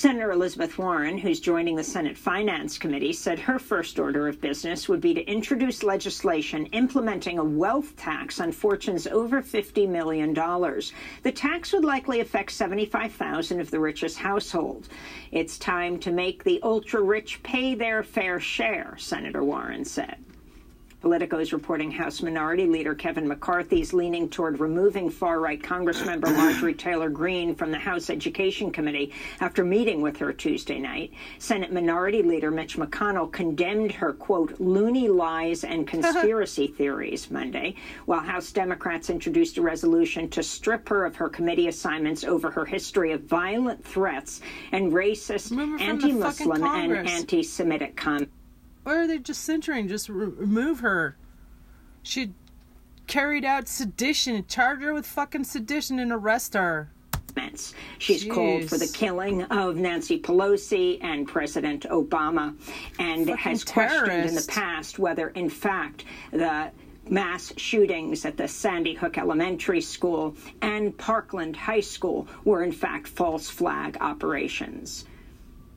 Senator 0.00 0.32
Elizabeth 0.32 0.78
Warren, 0.78 1.18
who's 1.18 1.40
joining 1.40 1.76
the 1.76 1.84
Senate 1.84 2.16
Finance 2.16 2.78
Committee, 2.78 3.12
said 3.12 3.38
her 3.38 3.58
first 3.58 3.98
order 3.98 4.28
of 4.28 4.40
business 4.40 4.88
would 4.88 5.02
be 5.02 5.12
to 5.12 5.20
introduce 5.30 5.82
legislation 5.82 6.64
implementing 6.72 7.38
a 7.38 7.44
wealth 7.44 7.94
tax 7.96 8.40
on 8.40 8.50
fortunes 8.50 9.06
over 9.06 9.42
$50 9.42 9.86
million. 9.86 10.32
The 10.32 11.32
tax 11.32 11.74
would 11.74 11.84
likely 11.84 12.20
affect 12.20 12.50
75,000 12.52 13.60
of 13.60 13.70
the 13.70 13.78
richest 13.78 14.16
households. 14.16 14.88
It's 15.32 15.58
time 15.58 15.98
to 15.98 16.10
make 16.10 16.44
the 16.44 16.60
ultra 16.62 17.02
rich 17.02 17.42
pay 17.42 17.74
their 17.74 18.02
fair 18.02 18.40
share, 18.40 18.94
Senator 18.96 19.44
Warren 19.44 19.84
said. 19.84 20.16
Politico 21.00 21.38
is 21.38 21.54
reporting 21.54 21.90
House 21.90 22.20
Minority 22.20 22.66
Leader 22.66 22.94
Kevin 22.94 23.26
McCarthy 23.26 23.80
is 23.80 23.94
leaning 23.94 24.28
toward 24.28 24.60
removing 24.60 25.08
far 25.08 25.40
right 25.40 25.60
Congressmember 25.60 26.30
Marjorie 26.36 26.74
Taylor 26.74 27.08
Greene 27.08 27.54
from 27.54 27.70
the 27.70 27.78
House 27.78 28.10
Education 28.10 28.70
Committee 28.70 29.10
after 29.40 29.64
meeting 29.64 30.02
with 30.02 30.18
her 30.18 30.30
Tuesday 30.30 30.78
night. 30.78 31.10
Senate 31.38 31.72
Minority 31.72 32.22
Leader 32.22 32.50
Mitch 32.50 32.76
McConnell 32.76 33.32
condemned 33.32 33.92
her, 33.92 34.12
quote, 34.12 34.60
loony 34.60 35.08
lies 35.08 35.64
and 35.64 35.86
conspiracy 35.86 36.66
theories 36.66 37.30
Monday, 37.30 37.76
while 38.04 38.20
House 38.20 38.52
Democrats 38.52 39.08
introduced 39.08 39.56
a 39.56 39.62
resolution 39.62 40.28
to 40.28 40.42
strip 40.42 40.86
her 40.90 41.06
of 41.06 41.16
her 41.16 41.30
committee 41.30 41.68
assignments 41.68 42.24
over 42.24 42.50
her 42.50 42.66
history 42.66 43.12
of 43.12 43.22
violent 43.22 43.82
threats 43.82 44.42
and 44.72 44.92
racist, 44.92 45.56
anti 45.80 46.12
Muslim, 46.12 46.62
and 46.62 47.08
anti 47.08 47.42
Semitic 47.42 47.96
comments. 47.96 48.34
Why 48.82 48.96
are 48.96 49.06
they 49.06 49.18
just 49.18 49.44
censoring? 49.44 49.88
Just 49.88 50.08
re- 50.08 50.26
remove 50.26 50.80
her. 50.80 51.16
She 52.02 52.32
carried 53.06 53.44
out 53.44 53.68
sedition. 53.68 54.44
Charge 54.46 54.80
her 54.82 54.94
with 54.94 55.06
fucking 55.06 55.44
sedition 55.44 55.98
and 55.98 56.12
arrest 56.12 56.54
her. 56.54 56.90
She's 57.98 58.24
Jeez. 58.24 58.34
called 58.34 58.64
for 58.68 58.76
the 58.76 58.90
killing 58.92 59.42
of 59.44 59.76
Nancy 59.76 60.18
Pelosi 60.20 60.98
and 61.02 61.28
President 61.28 61.84
Obama 61.84 62.56
and 62.98 63.26
fucking 63.26 63.36
has 63.36 63.64
terrorist. 63.64 64.04
questioned 64.04 64.28
in 64.28 64.34
the 64.34 64.46
past 64.48 64.98
whether, 64.98 65.28
in 65.28 65.48
fact, 65.48 66.04
the 66.32 66.70
mass 67.08 67.52
shootings 67.56 68.24
at 68.24 68.36
the 68.36 68.48
Sandy 68.48 68.94
Hook 68.94 69.16
Elementary 69.16 69.80
School 69.80 70.36
and 70.60 70.96
Parkland 70.98 71.56
High 71.56 71.80
School 71.80 72.26
were, 72.44 72.62
in 72.62 72.72
fact, 72.72 73.06
false 73.06 73.48
flag 73.48 73.96
operations. 74.00 75.04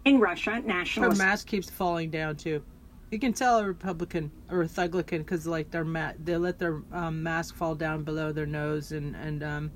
In 0.05 0.19
Russia, 0.19 0.61
nationalists. 0.65 1.19
Her 1.19 1.25
mask 1.25 1.47
keeps 1.47 1.69
falling 1.69 2.09
down, 2.09 2.35
too. 2.35 2.61
You 3.13 3.19
can 3.19 3.31
tell 3.31 3.59
a 3.59 3.63
Republican 3.63 4.31
or 4.49 4.63
a 4.63 4.67
Thuglican 4.67 5.19
because 5.19 5.45
like 5.45 5.69
their 5.69 5.85
ma- 5.85 6.13
they 6.23 6.35
let 6.35 6.57
their 6.57 6.81
um, 6.91 7.21
mask 7.21 7.53
fall 7.53 7.75
down 7.75 8.03
below 8.03 8.31
their 8.31 8.47
nose 8.47 8.91
and 8.91 9.15
and 9.15 9.43
um, 9.43 9.71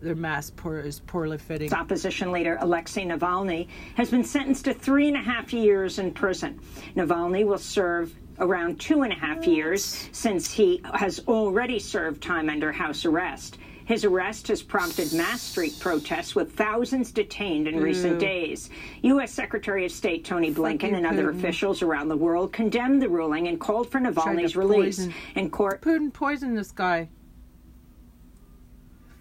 their 0.00 0.14
mask 0.14 0.56
poor, 0.56 0.78
is 0.78 1.00
poorly 1.00 1.36
fitting. 1.36 1.70
Opposition 1.74 2.32
leader 2.32 2.56
Alexei 2.62 3.04
Navalny 3.04 3.68
has 3.96 4.10
been 4.10 4.24
sentenced 4.24 4.64
to 4.64 4.72
three 4.72 5.08
and 5.08 5.18
a 5.18 5.20
half 5.20 5.52
years 5.52 5.98
in 5.98 6.12
prison. 6.12 6.58
Navalny 6.96 7.44
will 7.44 7.58
serve 7.58 8.14
around 8.38 8.80
two 8.80 9.02
and 9.02 9.12
a 9.12 9.16
half 9.16 9.46
years 9.46 10.08
since 10.12 10.50
he 10.50 10.80
has 10.94 11.20
already 11.28 11.78
served 11.78 12.22
time 12.22 12.48
under 12.48 12.72
house 12.72 13.04
arrest. 13.04 13.58
His 13.84 14.04
arrest 14.04 14.48
has 14.48 14.62
prompted 14.62 15.12
mass 15.12 15.42
street 15.42 15.78
protests 15.78 16.34
with 16.34 16.52
thousands 16.52 17.12
detained 17.12 17.68
in 17.68 17.80
recent 17.80 18.18
days. 18.18 18.70
U.S. 19.02 19.30
Secretary 19.30 19.84
of 19.84 19.92
State 19.92 20.24
Tony 20.24 20.52
Blinken 20.52 20.94
and 20.94 21.06
other 21.06 21.30
officials 21.30 21.82
around 21.82 22.08
the 22.08 22.16
world 22.16 22.52
condemned 22.52 23.02
the 23.02 23.08
ruling 23.08 23.48
and 23.48 23.60
called 23.60 23.90
for 23.90 24.00
Navalny's 24.00 24.56
release. 24.56 24.98
Poison. 24.98 25.14
In 25.34 25.50
court, 25.50 25.82
Putin 25.82 26.12
poisoned 26.12 26.56
this 26.56 26.72
guy. 26.72 27.08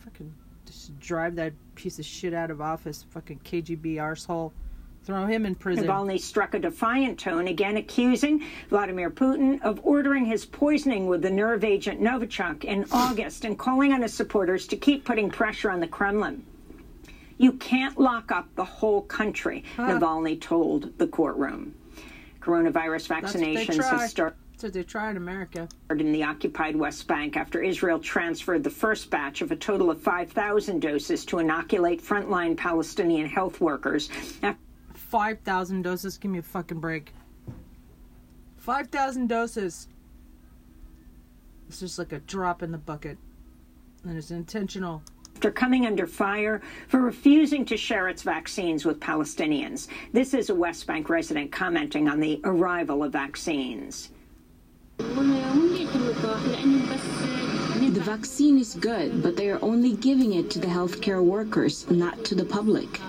Fucking 0.06 0.34
just 0.66 0.98
drive 1.00 1.36
that 1.36 1.54
piece 1.76 2.00
of 2.00 2.06
shit 2.06 2.34
out 2.34 2.50
of 2.50 2.62
office. 2.62 3.04
Fucking 3.10 3.42
KGB 3.44 3.96
arsehole. 3.96 4.54
Throw 5.06 5.26
him 5.26 5.46
in 5.46 5.56
prison. 5.56 5.86
Navalny 5.86 6.20
struck 6.20 6.54
a 6.54 6.60
defiant 6.60 7.20
tone, 7.20 7.48
again 7.48 7.76
accusing 7.76 8.44
Vladimir 8.70 9.12
Putin 9.12 9.62
of 9.62 9.82
ordering 9.84 10.24
his 10.24 10.46
poisoning 10.46 11.08
with 11.08 11.22
the 11.22 11.30
nerve 11.30 11.66
agent 11.66 12.02
Novichok 12.02 12.64
in 12.64 12.86
August 12.92 13.44
and 13.44 13.60
calling 13.60 13.92
on 13.92 14.02
his 14.02 14.14
supporters 14.14 14.66
to 14.68 14.78
keep 14.78 15.04
putting 15.04 15.30
pressure 15.30 15.70
on 15.70 15.82
the 15.82 15.88
Kremlin. 15.88 16.46
You 17.38 17.54
can't 17.54 18.00
lock 18.00 18.32
up 18.32 18.48
the 18.56 18.64
whole 18.64 19.02
country, 19.02 19.66
huh. 19.76 19.90
Navalny 19.90 20.40
told 20.40 20.98
the 20.98 21.08
courtroom. 21.08 21.76
Coronavirus 22.40 23.08
vaccinations 23.10 23.84
have 23.84 24.10
started. 24.10 24.38
So 24.56 24.70
they 24.70 24.84
try 24.84 25.10
in 25.10 25.18
America. 25.18 25.68
In 25.90 26.14
the 26.14 26.24
occupied 26.24 26.78
West 26.78 27.06
Bank 27.08 27.36
after 27.36 27.62
Israel 27.62 28.00
transferred 28.00 28.64
the 28.64 28.70
first 28.70 29.10
batch 29.10 29.42
of 29.42 29.52
a 29.52 29.58
total 29.58 29.92
of 29.92 30.00
5,000 30.00 30.80
doses 30.80 31.26
to 31.26 31.40
inoculate 31.40 32.02
frontline 32.02 32.56
Palestinian 32.56 33.28
health 33.28 33.60
workers. 33.60 34.10
After 34.42 34.60
5,000 35.14 35.84
doses. 35.84 36.18
Give 36.18 36.32
me 36.32 36.40
a 36.40 36.42
fucking 36.42 36.80
break. 36.80 37.14
5,000 38.58 39.28
doses. 39.28 39.88
It's 41.70 41.80
just 41.80 42.00
like 42.00 42.14
a 42.14 42.20
drop 42.22 42.64
in 42.64 42.72
the 42.72 42.80
bucket. 42.80 43.20
And 44.06 44.18
it's 44.18 44.32
intentional. 44.32 45.04
After 45.36 45.52
coming 45.52 45.86
under 45.86 46.08
fire 46.08 46.64
for 46.88 47.00
refusing 47.00 47.64
to 47.66 47.78
share 47.78 48.10
its 48.10 48.24
vaccines 48.24 48.86
with 48.86 49.00
Palestinians. 49.00 49.88
This 50.14 50.34
is 50.34 50.50
a 50.50 50.56
West 50.56 50.88
Bank 50.88 51.10
resident 51.10 51.52
commenting 51.52 52.10
on 52.10 52.20
the 52.20 52.42
arrival 52.44 53.04
of 53.04 53.14
vaccines. 53.14 54.10
The 54.98 55.06
vaccine 58.04 58.58
is 58.58 58.74
good, 58.74 59.22
but 59.22 59.38
they 59.38 59.52
are 59.52 59.60
only 59.62 59.96
giving 59.96 60.34
it 60.34 60.50
to 60.50 60.58
the 60.58 60.66
healthcare 60.66 61.24
workers, 61.24 61.88
not 61.92 62.26
to 62.26 62.34
the 62.34 62.46
public. 62.46 63.00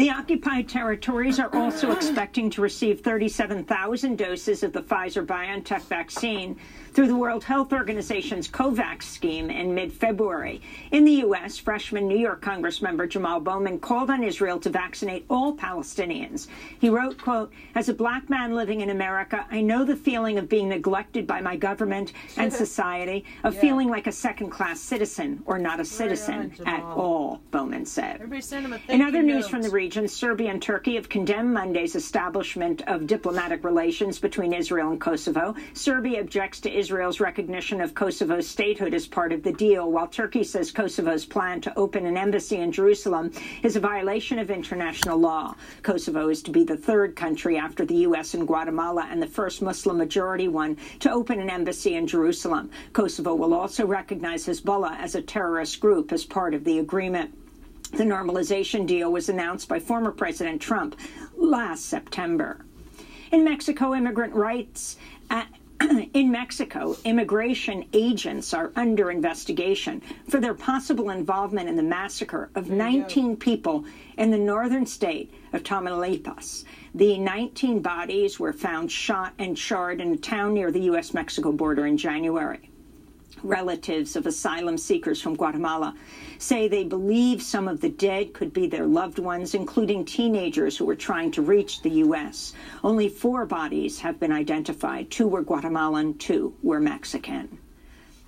The 0.00 0.08
occupied 0.08 0.66
territories 0.66 1.38
are 1.38 1.54
also 1.54 1.90
expecting 1.92 2.48
to 2.52 2.62
receive 2.62 3.00
37,000 3.00 4.16
doses 4.16 4.62
of 4.62 4.72
the 4.72 4.80
Pfizer 4.80 5.26
BioNTech 5.26 5.82
vaccine 5.82 6.56
through 6.92 7.06
the 7.06 7.16
World 7.16 7.44
Health 7.44 7.72
Organization's 7.72 8.48
COVAX 8.48 9.02
scheme 9.02 9.50
in 9.50 9.74
mid-February. 9.74 10.60
In 10.90 11.04
the 11.04 11.12
U.S., 11.12 11.58
freshman 11.58 12.08
New 12.08 12.18
York 12.18 12.42
Congressmember 12.42 13.08
Jamal 13.08 13.40
Bowman 13.40 13.78
called 13.78 14.10
on 14.10 14.24
Israel 14.24 14.58
to 14.60 14.70
vaccinate 14.70 15.24
all 15.30 15.56
Palestinians. 15.56 16.48
He 16.80 16.90
wrote, 16.90 17.18
quote, 17.18 17.52
as 17.74 17.88
a 17.88 17.94
black 17.94 18.28
man 18.28 18.54
living 18.54 18.80
in 18.80 18.90
America, 18.90 19.46
I 19.50 19.60
know 19.60 19.84
the 19.84 19.96
feeling 19.96 20.38
of 20.38 20.48
being 20.48 20.68
neglected 20.68 21.26
by 21.26 21.40
my 21.40 21.56
government 21.56 22.12
and 22.36 22.52
society, 22.60 23.24
of 23.44 23.54
yeah. 23.54 23.60
feeling 23.60 23.88
like 23.88 24.06
a 24.06 24.12
second-class 24.12 24.80
citizen 24.80 25.42
or 25.46 25.58
not 25.58 25.80
a 25.80 25.84
citizen 25.84 26.52
at 26.66 26.82
all, 26.82 27.40
Bowman 27.50 27.86
said. 27.86 28.20
In 28.88 29.02
other 29.02 29.22
news 29.22 29.48
from 29.48 29.62
the 29.62 29.70
region, 29.70 30.08
Serbia 30.08 30.50
and 30.50 30.62
Turkey 30.62 30.96
have 30.96 31.08
condemned 31.08 31.52
Monday's 31.54 31.94
establishment 31.94 32.82
of 32.86 33.06
diplomatic 33.06 33.64
relations 33.64 34.18
between 34.18 34.52
Israel 34.52 34.90
and 34.90 35.00
Kosovo. 35.00 35.54
Serbia 35.74 36.20
objects 36.20 36.60
to 36.60 36.79
Israel's 36.80 37.20
recognition 37.20 37.82
of 37.82 37.92
Kosovo's 37.92 38.48
statehood 38.48 38.94
as 38.94 39.06
part 39.06 39.32
of 39.32 39.42
the 39.42 39.52
deal, 39.52 39.92
while 39.92 40.06
Turkey 40.06 40.42
says 40.42 40.72
Kosovo's 40.72 41.26
plan 41.26 41.60
to 41.60 41.78
open 41.78 42.06
an 42.06 42.16
embassy 42.16 42.56
in 42.56 42.72
Jerusalem 42.72 43.32
is 43.62 43.76
a 43.76 43.80
violation 43.80 44.38
of 44.38 44.50
international 44.50 45.18
law. 45.18 45.54
Kosovo 45.82 46.30
is 46.30 46.42
to 46.42 46.50
be 46.50 46.64
the 46.64 46.78
third 46.78 47.16
country 47.16 47.58
after 47.58 47.84
the 47.84 47.96
U.S. 47.96 48.32
and 48.32 48.46
Guatemala 48.46 49.06
and 49.10 49.20
the 49.20 49.26
first 49.26 49.60
Muslim 49.60 49.98
majority 49.98 50.48
one 50.48 50.78
to 51.00 51.12
open 51.12 51.38
an 51.38 51.50
embassy 51.50 51.96
in 51.96 52.06
Jerusalem. 52.06 52.70
Kosovo 52.94 53.34
will 53.34 53.52
also 53.52 53.86
recognize 53.86 54.46
Hezbollah 54.46 54.98
as 54.98 55.14
a 55.14 55.20
terrorist 55.20 55.80
group 55.80 56.12
as 56.12 56.24
part 56.24 56.54
of 56.54 56.64
the 56.64 56.78
agreement. 56.78 57.34
The 57.90 58.04
normalization 58.04 58.86
deal 58.86 59.12
was 59.12 59.28
announced 59.28 59.68
by 59.68 59.80
former 59.80 60.12
President 60.12 60.62
Trump 60.62 60.98
last 61.36 61.84
September. 61.84 62.64
In 63.32 63.44
Mexico, 63.44 63.94
immigrant 63.94 64.34
rights 64.34 64.96
uh, 65.28 65.44
in 66.14 66.30
Mexico, 66.30 66.96
immigration 67.04 67.84
agents 67.92 68.54
are 68.54 68.72
under 68.76 69.10
investigation 69.10 70.00
for 70.28 70.40
their 70.40 70.54
possible 70.54 71.10
involvement 71.10 71.68
in 71.68 71.76
the 71.76 71.82
massacre 71.82 72.50
of 72.54 72.70
19 72.70 73.36
people 73.36 73.84
in 74.16 74.30
the 74.30 74.38
northern 74.38 74.86
state 74.86 75.32
of 75.52 75.62
Tamaulipas. 75.62 76.64
The 76.94 77.18
19 77.18 77.80
bodies 77.80 78.38
were 78.38 78.52
found 78.52 78.90
shot 78.92 79.34
and 79.38 79.56
charred 79.56 80.00
in 80.00 80.12
a 80.12 80.16
town 80.16 80.54
near 80.54 80.70
the 80.70 80.82
U.S. 80.82 81.12
Mexico 81.12 81.52
border 81.52 81.86
in 81.86 81.96
January 81.96 82.69
relatives 83.42 84.16
of 84.16 84.26
asylum 84.26 84.78
seekers 84.78 85.20
from 85.20 85.36
Guatemala 85.36 85.94
say 86.38 86.68
they 86.68 86.84
believe 86.84 87.42
some 87.42 87.68
of 87.68 87.80
the 87.80 87.88
dead 87.88 88.32
could 88.32 88.52
be 88.52 88.66
their 88.66 88.86
loved 88.86 89.18
ones, 89.18 89.54
including 89.54 90.04
teenagers 90.04 90.76
who 90.76 90.84
were 90.84 90.96
trying 90.96 91.30
to 91.32 91.42
reach 91.42 91.82
the 91.82 91.90
U.S. 92.04 92.54
Only 92.82 93.08
four 93.08 93.46
bodies 93.46 94.00
have 94.00 94.18
been 94.18 94.32
identified. 94.32 95.10
Two 95.10 95.28
were 95.28 95.42
Guatemalan, 95.42 96.18
two 96.18 96.54
were 96.62 96.80
Mexican. 96.80 97.58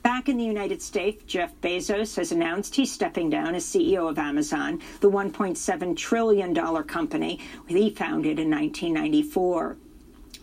Back 0.03 0.29
in 0.29 0.37
the 0.37 0.45
United 0.45 0.83
States, 0.83 1.23
Jeff 1.25 1.55
Bezos 1.61 2.17
has 2.17 2.33
announced 2.33 2.75
he's 2.75 2.91
stepping 2.91 3.31
down 3.31 3.55
as 3.55 3.65
CEO 3.65 4.11
of 4.11 4.19
Amazon, 4.19 4.81
the 5.01 5.11
$1.7 5.11 5.97
trillion 5.97 6.55
company 6.85 7.39
he 7.69 7.91
founded 7.91 8.41
in 8.41 8.51
1994. 8.51 9.77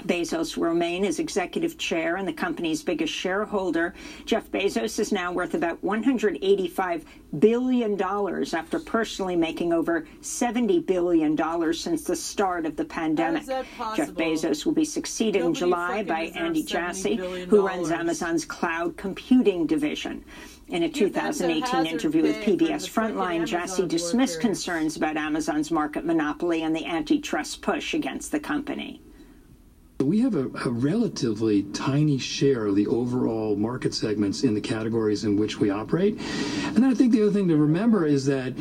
Bezos 0.05 0.57
will 0.57 0.69
remain 0.69 1.05
as 1.05 1.19
executive 1.19 1.77
chair 1.77 2.17
and 2.17 2.27
the 2.27 2.33
company's 2.33 2.83
biggest 2.83 3.13
shareholder. 3.13 3.93
Jeff 4.25 4.49
Bezos 4.51 4.99
is 4.99 5.11
now 5.11 5.31
worth 5.31 5.53
about 5.53 5.81
$185 5.83 7.03
billion 7.39 8.01
after 8.01 8.79
personally 8.79 9.35
making 9.35 9.73
over 9.73 10.07
$70 10.21 10.85
billion 10.85 11.73
since 11.73 12.03
the 12.03 12.15
start 12.15 12.65
of 12.65 12.75
the 12.75 12.85
pandemic. 12.85 13.45
Jeff 13.45 14.11
Bezos 14.11 14.65
will 14.65 14.73
be 14.73 14.85
succeeded 14.85 15.39
Nobody 15.39 15.47
in 15.47 15.53
July 15.53 16.03
by 16.03 16.21
Andy 16.35 16.63
Jassy, 16.63 17.15
who 17.15 17.65
runs 17.65 17.91
Amazon's 17.91 18.45
cloud 18.45 18.97
computing 18.97 19.67
division. 19.67 20.23
In 20.69 20.83
a 20.83 20.89
2018 20.89 21.87
interview 21.87 22.21
with 22.21 22.35
PBS 22.37 22.87
Frontline, 22.87 23.45
Jassy 23.45 23.87
dismissed 23.87 24.39
concerns 24.39 24.97
about 24.97 25.17
Amazon's 25.17 25.71
market 25.71 26.05
monopoly 26.05 26.61
and 26.61 26.75
the 26.75 26.85
antitrust 26.85 27.61
push 27.61 27.95
against 27.95 28.31
the 28.31 28.39
company. 28.39 29.01
We 30.01 30.21
have 30.21 30.35
a, 30.35 30.45
a, 30.65 30.69
relatively 30.69 31.63
tiny 31.73 32.17
share 32.19 32.67
of 32.67 32.77
the 32.77 32.87
overall 32.87 33.57
market 33.57 33.93
segments 33.93 34.45
in 34.45 34.53
the 34.53 34.61
categories 34.61 35.25
in 35.25 35.35
which 35.35 35.59
we 35.59 35.71
operate. 35.71 36.17
And 36.73 36.85
I 36.85 36.93
think 36.93 37.11
the 37.11 37.23
other 37.23 37.33
thing 37.33 37.49
to 37.49 37.57
remember 37.57 38.05
is 38.05 38.25
that 38.27 38.55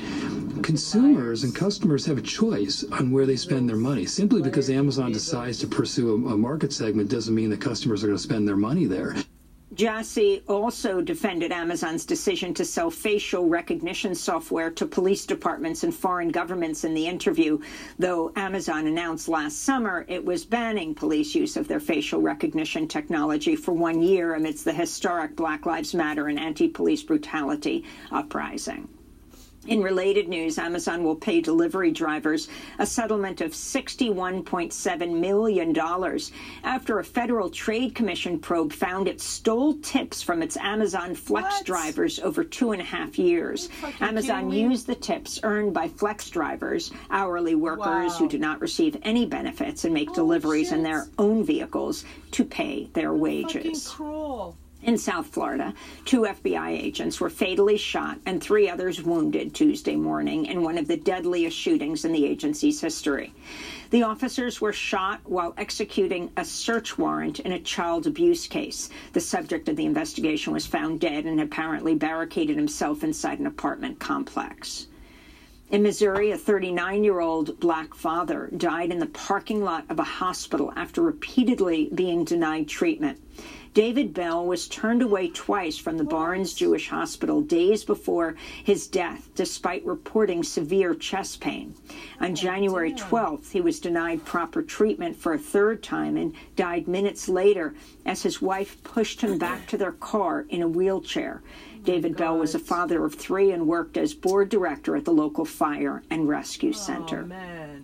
consumers 0.64 1.44
and 1.44 1.54
customers 1.54 2.04
have 2.06 2.18
a 2.18 2.22
choice 2.22 2.82
on 2.90 3.12
where 3.12 3.24
they 3.24 3.36
spend 3.36 3.68
their 3.68 3.76
money. 3.76 4.04
Simply 4.04 4.42
because 4.42 4.68
Amazon 4.68 5.12
decides 5.12 5.60
to 5.60 5.68
pursue 5.68 6.10
a, 6.10 6.32
a 6.32 6.36
market 6.36 6.72
segment 6.72 7.08
doesn't 7.08 7.36
mean 7.36 7.50
that 7.50 7.60
customers 7.60 8.02
are 8.02 8.08
going 8.08 8.16
to 8.16 8.22
spend 8.22 8.48
their 8.48 8.56
money 8.56 8.86
there. 8.86 9.14
Jassy 9.74 10.42
also 10.48 11.02
defended 11.02 11.52
Amazon's 11.52 12.06
decision 12.06 12.54
to 12.54 12.64
sell 12.64 12.90
facial 12.90 13.46
recognition 13.46 14.14
software 14.14 14.70
to 14.70 14.86
police 14.86 15.26
departments 15.26 15.84
and 15.84 15.94
foreign 15.94 16.30
governments 16.30 16.84
in 16.84 16.94
the 16.94 17.06
interview, 17.06 17.58
though 17.98 18.32
Amazon 18.34 18.86
announced 18.86 19.28
last 19.28 19.62
summer 19.62 20.06
it 20.08 20.24
was 20.24 20.46
banning 20.46 20.94
police 20.94 21.34
use 21.34 21.58
of 21.58 21.68
their 21.68 21.80
facial 21.80 22.22
recognition 22.22 22.88
technology 22.88 23.56
for 23.56 23.72
one 23.72 24.00
year 24.00 24.34
amidst 24.34 24.64
the 24.64 24.72
historic 24.72 25.36
Black 25.36 25.66
Lives 25.66 25.94
Matter 25.94 26.28
and 26.28 26.40
anti 26.40 26.68
police 26.68 27.02
brutality 27.02 27.84
uprising. 28.10 28.88
In 29.68 29.82
related 29.82 30.30
news, 30.30 30.56
Amazon 30.56 31.04
will 31.04 31.14
pay 31.14 31.42
delivery 31.42 31.90
drivers 31.90 32.48
a 32.78 32.86
settlement 32.86 33.42
of 33.42 33.52
$61.7 33.52 35.20
million 35.20 35.78
after 36.64 36.98
a 36.98 37.04
Federal 37.04 37.50
Trade 37.50 37.94
Commission 37.94 38.38
probe 38.38 38.72
found 38.72 39.08
it 39.08 39.20
stole 39.20 39.74
tips 39.80 40.22
from 40.22 40.42
its 40.42 40.56
Amazon 40.56 41.14
Flex 41.14 41.56
what? 41.56 41.66
drivers 41.66 42.18
over 42.18 42.44
two 42.44 42.72
and 42.72 42.80
a 42.80 42.84
half 42.84 43.18
years. 43.18 43.68
Amazon 44.00 44.50
used 44.50 44.86
the 44.86 44.94
tips 44.94 45.38
earned 45.42 45.74
by 45.74 45.86
Flex 45.86 46.30
drivers, 46.30 46.90
hourly 47.10 47.54
workers 47.54 48.12
wow. 48.12 48.18
who 48.20 48.26
do 48.26 48.38
not 48.38 48.62
receive 48.62 48.96
any 49.02 49.26
benefits 49.26 49.84
and 49.84 49.92
make 49.92 50.08
oh, 50.12 50.14
deliveries 50.14 50.68
shit. 50.68 50.78
in 50.78 50.82
their 50.82 51.08
own 51.18 51.44
vehicles, 51.44 52.06
to 52.30 52.42
pay 52.42 52.88
their 52.94 53.12
wages. 53.12 53.86
cruel. 53.86 54.56
In 54.80 54.96
South 54.96 55.26
Florida, 55.26 55.74
two 56.04 56.20
FBI 56.20 56.70
agents 56.70 57.20
were 57.20 57.30
fatally 57.30 57.76
shot 57.76 58.20
and 58.24 58.40
three 58.40 58.70
others 58.70 59.02
wounded 59.02 59.52
Tuesday 59.52 59.96
morning 59.96 60.46
in 60.46 60.62
one 60.62 60.78
of 60.78 60.86
the 60.86 60.96
deadliest 60.96 61.56
shootings 61.56 62.04
in 62.04 62.12
the 62.12 62.24
agency's 62.24 62.80
history. 62.80 63.34
The 63.90 64.04
officers 64.04 64.60
were 64.60 64.72
shot 64.72 65.20
while 65.24 65.52
executing 65.58 66.30
a 66.36 66.44
search 66.44 66.96
warrant 66.96 67.40
in 67.40 67.50
a 67.50 67.58
child 67.58 68.06
abuse 68.06 68.46
case. 68.46 68.88
The 69.14 69.20
subject 69.20 69.68
of 69.68 69.74
the 69.74 69.84
investigation 69.84 70.52
was 70.52 70.64
found 70.64 71.00
dead 71.00 71.24
and 71.24 71.40
apparently 71.40 71.96
barricaded 71.96 72.56
himself 72.56 73.02
inside 73.02 73.40
an 73.40 73.48
apartment 73.48 73.98
complex. 73.98 74.86
In 75.70 75.82
Missouri, 75.82 76.30
a 76.30 76.38
39 76.38 77.04
year 77.04 77.20
old 77.20 77.60
black 77.60 77.94
father 77.94 78.48
died 78.56 78.90
in 78.90 79.00
the 79.00 79.06
parking 79.06 79.62
lot 79.62 79.84
of 79.90 79.98
a 79.98 80.04
hospital 80.04 80.72
after 80.76 81.02
repeatedly 81.02 81.90
being 81.94 82.24
denied 82.24 82.68
treatment. 82.68 83.20
David 83.78 84.12
Bell 84.12 84.44
was 84.44 84.66
turned 84.66 85.02
away 85.02 85.28
twice 85.28 85.78
from 85.78 85.98
the 85.98 86.02
Barnes 86.02 86.52
Jewish 86.52 86.88
Hospital 86.88 87.40
days 87.40 87.84
before 87.84 88.34
his 88.64 88.88
death, 88.88 89.28
despite 89.36 89.86
reporting 89.86 90.42
severe 90.42 90.96
chest 90.96 91.40
pain. 91.40 91.76
On 92.20 92.34
January 92.34 92.92
12th, 92.92 93.52
he 93.52 93.60
was 93.60 93.78
denied 93.78 94.24
proper 94.24 94.62
treatment 94.62 95.14
for 95.14 95.32
a 95.32 95.38
third 95.38 95.80
time 95.80 96.16
and 96.16 96.34
died 96.56 96.88
minutes 96.88 97.28
later 97.28 97.72
as 98.04 98.24
his 98.24 98.42
wife 98.42 98.82
pushed 98.82 99.20
him 99.20 99.38
back 99.38 99.68
to 99.68 99.76
their 99.76 99.92
car 99.92 100.44
in 100.48 100.60
a 100.60 100.68
wheelchair. 100.68 101.40
David 101.84 102.16
Bell 102.16 102.36
was 102.36 102.56
a 102.56 102.58
father 102.58 103.04
of 103.04 103.14
three 103.14 103.52
and 103.52 103.68
worked 103.68 103.96
as 103.96 104.12
board 104.12 104.48
director 104.48 104.96
at 104.96 105.04
the 105.04 105.12
local 105.12 105.44
fire 105.44 106.02
and 106.10 106.28
rescue 106.28 106.72
center. 106.72 107.28
Oh, 107.30 107.77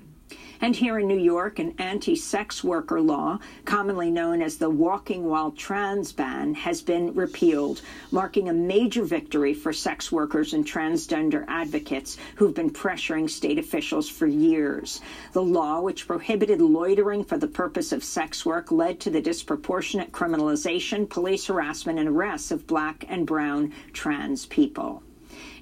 and 0.64 0.75
here 0.75 0.99
in 0.99 1.06
New 1.06 1.18
York, 1.18 1.59
an 1.59 1.75
anti 1.76 2.16
sex 2.16 2.64
worker 2.64 2.99
law, 2.99 3.38
commonly 3.66 4.11
known 4.11 4.40
as 4.40 4.56
the 4.56 4.71
Walking 4.71 5.26
While 5.26 5.50
Trans 5.50 6.11
ban, 6.11 6.54
has 6.54 6.80
been 6.80 7.12
repealed, 7.12 7.83
marking 8.11 8.49
a 8.49 8.54
major 8.54 9.04
victory 9.04 9.52
for 9.52 9.75
sex 9.75 10.11
workers 10.11 10.54
and 10.54 10.64
transgender 10.66 11.44
advocates 11.49 12.16
who've 12.37 12.54
been 12.54 12.71
pressuring 12.71 13.28
state 13.28 13.59
officials 13.59 14.09
for 14.09 14.26
years. 14.26 15.02
The 15.35 15.42
law, 15.42 15.83
which 15.83 16.09
prohibited 16.09 16.62
loitering 16.62 17.25
for 17.25 17.37
the 17.37 17.47
purpose 17.47 17.92
of 17.92 18.02
sex 18.02 18.47
work, 18.47 18.73
led 18.73 19.00
to 19.00 19.11
the 19.11 19.21
disproportionate 19.21 20.12
criminalization, 20.12 21.11
police 21.11 21.44
harassment, 21.44 21.99
and 21.99 22.09
arrests 22.09 22.50
of 22.50 22.66
black 22.66 23.04
and 23.06 23.26
brown 23.26 23.75
trans 23.92 24.47
people. 24.47 25.02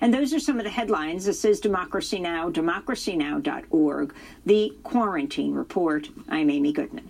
And 0.02 0.12
those 0.12 0.34
are 0.34 0.40
some 0.40 0.58
of 0.58 0.64
the 0.64 0.70
headlines. 0.70 1.26
This 1.26 1.44
is 1.44 1.60
Democracy 1.60 2.18
Now!, 2.18 2.50
democracynow.org, 2.50 4.12
the 4.44 4.76
Quarantine 4.82 5.54
Report. 5.54 6.08
I'm 6.28 6.50
Amy 6.50 6.72
Goodman. 6.72 7.08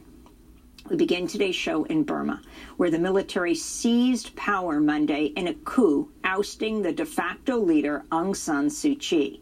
We 0.90 0.96
begin 0.96 1.26
today's 1.26 1.55
show 1.57 1.85
in 1.85 2.02
Burma, 2.02 2.42
where 2.76 2.90
the 2.90 2.98
military 2.98 3.55
seized 3.55 4.37
power 4.37 4.78
Monday 4.78 5.33
in 5.37 5.48
a 5.48 5.55
coup, 5.55 6.11
ousting 6.22 6.83
the 6.83 6.92
de 6.92 7.07
facto 7.07 7.57
leader 7.57 8.05
Aung 8.12 8.37
San 8.37 8.68
Suu 8.68 9.00
Kyi. 9.00 9.40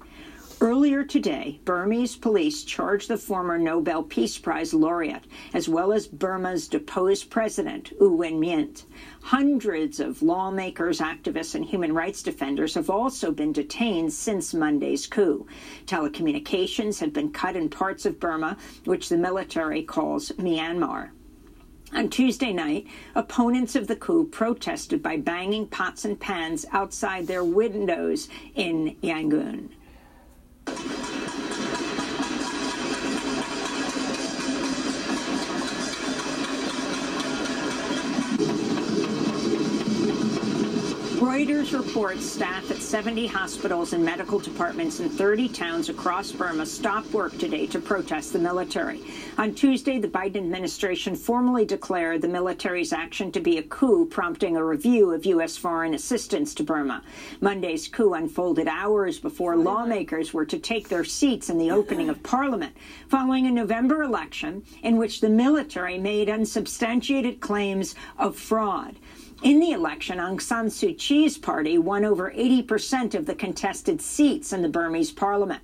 Earlier 0.62 1.05
today, 1.05 1.59
Burmese 1.64 2.16
police 2.16 2.64
charged 2.64 3.09
the 3.09 3.16
former 3.16 3.57
Nobel 3.57 4.03
Peace 4.03 4.37
Prize 4.37 4.75
laureate, 4.75 5.25
as 5.55 5.70
well 5.70 5.90
as 5.90 6.07
Burma's 6.07 6.68
deposed 6.68 7.31
president, 7.31 7.92
U 7.99 8.12
Win 8.12 8.38
Myint. 8.38 8.85
Hundreds 9.23 10.01
of 10.01 10.20
lawmakers, 10.20 11.01
activists, 11.01 11.55
and 11.55 11.64
human 11.64 11.94
rights 11.94 12.23
defenders 12.23 12.75
have 12.75 12.90
also 12.90 13.33
been 13.33 13.55
detained 13.55 14.12
since 14.12 14.53
Monday's 14.53 15.07
coup. 15.07 15.46
Telecommunications 15.87 17.01
have 17.01 17.14
been 17.14 17.33
cut 17.33 17.57
in 17.57 17.70
parts 17.70 18.05
of 18.05 18.20
Burma, 18.20 18.59
which 18.85 19.09
the 19.09 19.16
military 19.16 19.83
calls 19.83 20.31
Myanmar. 20.33 21.09
On 21.94 22.11
Tuesday 22.11 22.53
night, 22.53 22.87
opponents 23.14 23.77
of 23.77 23.87
the 23.87 23.96
coup 23.96 24.27
protested 24.27 25.03
by 25.03 25.16
banging 25.16 25.68
pots 25.68 26.05
and 26.05 26.20
pans 26.20 26.66
outside 26.70 27.27
their 27.27 27.44
windows 27.44 28.29
in 28.55 28.96
Yangon 29.03 29.70
you 30.68 31.00
Reuters 41.31 41.73
reports 41.73 42.27
staff 42.27 42.73
at 42.73 42.79
70 42.79 43.29
hospitals 43.29 43.93
and 43.93 44.05
medical 44.05 44.40
departments 44.40 44.99
in 44.99 45.09
30 45.09 45.49
towns 45.51 45.88
across 45.88 46.33
Burma 46.33 46.66
stopped 46.66 47.12
work 47.12 47.38
today 47.38 47.69
to 47.69 47.79
protest 47.79 48.33
the 48.33 48.40
military. 48.40 49.01
On 49.38 49.55
Tuesday, 49.55 50.01
the 50.01 50.09
Biden 50.09 50.38
administration 50.38 51.14
formally 51.14 51.64
declared 51.64 52.21
the 52.21 52.29
military's 52.29 52.93
action 52.93 53.31
to 53.31 53.38
be 53.38 53.59
a 53.59 53.62
coup, 53.62 54.07
prompting 54.07 54.57
a 54.57 54.64
review 54.64 55.12
of 55.12 55.25
U.S. 55.25 55.57
foreign 55.57 55.95
assistance 55.95 56.53
to 56.55 56.64
Burma. 56.64 57.01
Monday's 57.40 57.87
coup 57.87 58.14
unfolded 58.14 58.66
hours 58.66 59.21
before 59.21 59.57
lawmakers 59.57 60.35
were 60.35 60.47
to 60.47 60.59
take 60.59 60.88
their 60.88 61.05
seats 61.05 61.49
in 61.49 61.59
the 61.59 61.71
opening 61.71 62.09
of 62.09 62.21
parliament, 62.25 62.77
following 63.09 63.47
a 63.47 63.53
November 63.53 64.03
election 64.03 64.64
in 64.83 64.97
which 64.97 65.21
the 65.21 65.31
military 65.31 65.97
made 65.97 66.29
unsubstantiated 66.29 67.38
claims 67.38 67.95
of 68.19 68.35
fraud. 68.35 68.97
In 69.42 69.59
the 69.59 69.70
election, 69.70 70.18
Aung 70.18 70.38
San 70.40 70.66
Suu 70.66 70.96
Kyi's 70.98 71.38
party 71.38 71.79
won 71.79 72.05
over 72.05 72.31
80% 72.31 73.14
of 73.14 73.24
the 73.24 73.35
contested 73.35 74.03
seats 74.03 74.53
in 74.53 74.61
the 74.61 74.68
Burmese 74.68 75.12
parliament. 75.12 75.62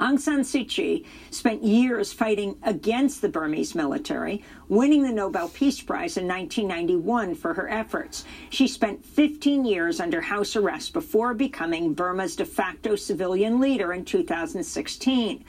Aung 0.00 0.18
San 0.18 0.40
Suu 0.40 0.68
Kyi 0.68 1.06
spent 1.30 1.62
years 1.62 2.12
fighting 2.12 2.56
against 2.64 3.22
the 3.22 3.28
Burmese 3.28 3.76
military, 3.76 4.42
winning 4.68 5.02
the 5.02 5.12
Nobel 5.12 5.48
Peace 5.48 5.80
Prize 5.80 6.16
in 6.16 6.26
1991 6.26 7.36
for 7.36 7.54
her 7.54 7.68
efforts. 7.68 8.24
She 8.50 8.66
spent 8.66 9.04
15 9.04 9.64
years 9.64 10.00
under 10.00 10.20
house 10.20 10.56
arrest 10.56 10.92
before 10.92 11.34
becoming 11.34 11.94
Burma's 11.94 12.34
de 12.34 12.44
facto 12.44 12.96
civilian 12.96 13.60
leader 13.60 13.92
in 13.92 14.04
2016. 14.04 15.44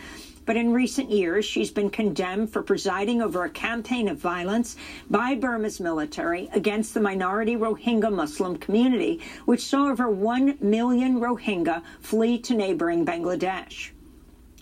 But 0.47 0.55
in 0.55 0.71
recent 0.71 1.11
years, 1.11 1.43
she's 1.43 1.71
been 1.71 1.89
condemned 1.89 2.51
for 2.51 2.63
presiding 2.63 3.21
over 3.21 3.43
a 3.43 3.49
campaign 3.49 4.07
of 4.07 4.17
violence 4.17 4.77
by 5.09 5.35
Burma's 5.35 5.81
military 5.81 6.49
against 6.53 6.93
the 6.93 7.01
minority 7.01 7.57
Rohingya 7.57 8.13
Muslim 8.13 8.55
community, 8.55 9.19
which 9.43 9.65
saw 9.65 9.89
over 9.89 10.09
1 10.09 10.59
million 10.61 11.19
Rohingya 11.19 11.83
flee 11.99 12.39
to 12.39 12.55
neighboring 12.55 13.05
Bangladesh. 13.05 13.91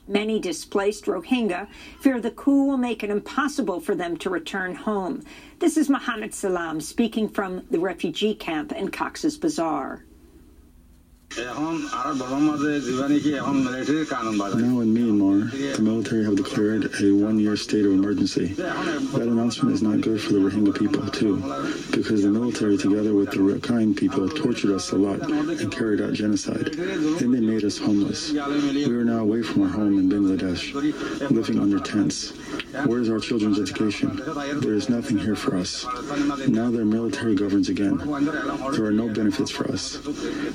Many 0.07 0.39
displaced 0.39 1.05
Rohingya 1.05 1.67
fear 1.99 2.19
the 2.19 2.31
coup 2.31 2.65
will 2.65 2.77
make 2.77 3.03
it 3.03 3.11
impossible 3.11 3.79
for 3.79 3.93
them 3.93 4.17
to 4.17 4.31
return 4.31 4.73
home. 4.73 5.21
This 5.59 5.77
is 5.77 5.87
Mohammed 5.87 6.33
Salam 6.33 6.81
speaking 6.81 7.29
from 7.29 7.63
the 7.69 7.79
refugee 7.79 8.33
camp 8.33 8.71
in 8.71 8.89
Cox's 8.89 9.37
Bazar. 9.37 10.03
Now 11.37 11.81
in 14.79 14.93
Myanmar, 14.93 15.51
the 15.75 15.81
military 15.81 16.23
have 16.23 16.35
declared 16.37 16.85
a 17.01 17.11
one-year 17.13 17.57
state 17.57 17.85
of 17.85 17.91
emergency. 17.91 18.53
That 18.53 19.27
announcement 19.27 19.73
is 19.75 19.81
not 19.81 19.99
good 20.01 20.21
for 20.21 20.33
the 20.33 20.39
Rohingya 20.39 20.77
people, 20.77 21.07
too, 21.09 21.37
because 21.91 22.21
the 22.23 22.29
military, 22.29 22.77
together 22.77 23.13
with 23.13 23.31
the 23.31 23.39
Rakhine 23.39 23.97
people, 23.97 24.29
tortured 24.29 24.73
us 24.75 24.91
a 24.91 24.97
lot 24.97 25.29
and 25.29 25.71
carried 25.71 25.99
out 26.01 26.13
genocide. 26.13 26.73
Then 26.73 27.31
they 27.31 27.41
made 27.41 27.65
us 27.65 27.77
homeless. 27.77 28.31
We 28.31 28.39
are 28.39 29.03
now 29.03 29.19
away 29.19 29.41
from 29.41 29.63
our 29.63 29.69
home 29.69 29.97
in 29.99 30.09
Bangladesh, 30.09 30.73
living 31.31 31.59
under 31.59 31.79
tents. 31.79 32.31
Where 32.85 32.99
is 32.99 33.09
our 33.09 33.19
children's 33.19 33.59
education? 33.59 34.21
There 34.61 34.73
is 34.73 34.87
nothing 34.89 35.17
here 35.17 35.35
for 35.35 35.57
us. 35.57 35.85
Now 36.47 36.71
their 36.71 36.85
military 36.85 37.35
governs 37.35 37.67
again. 37.67 37.97
There 37.97 38.85
are 38.85 38.91
no 38.91 39.09
benefits 39.09 39.51
for 39.51 39.69
us. 39.71 39.97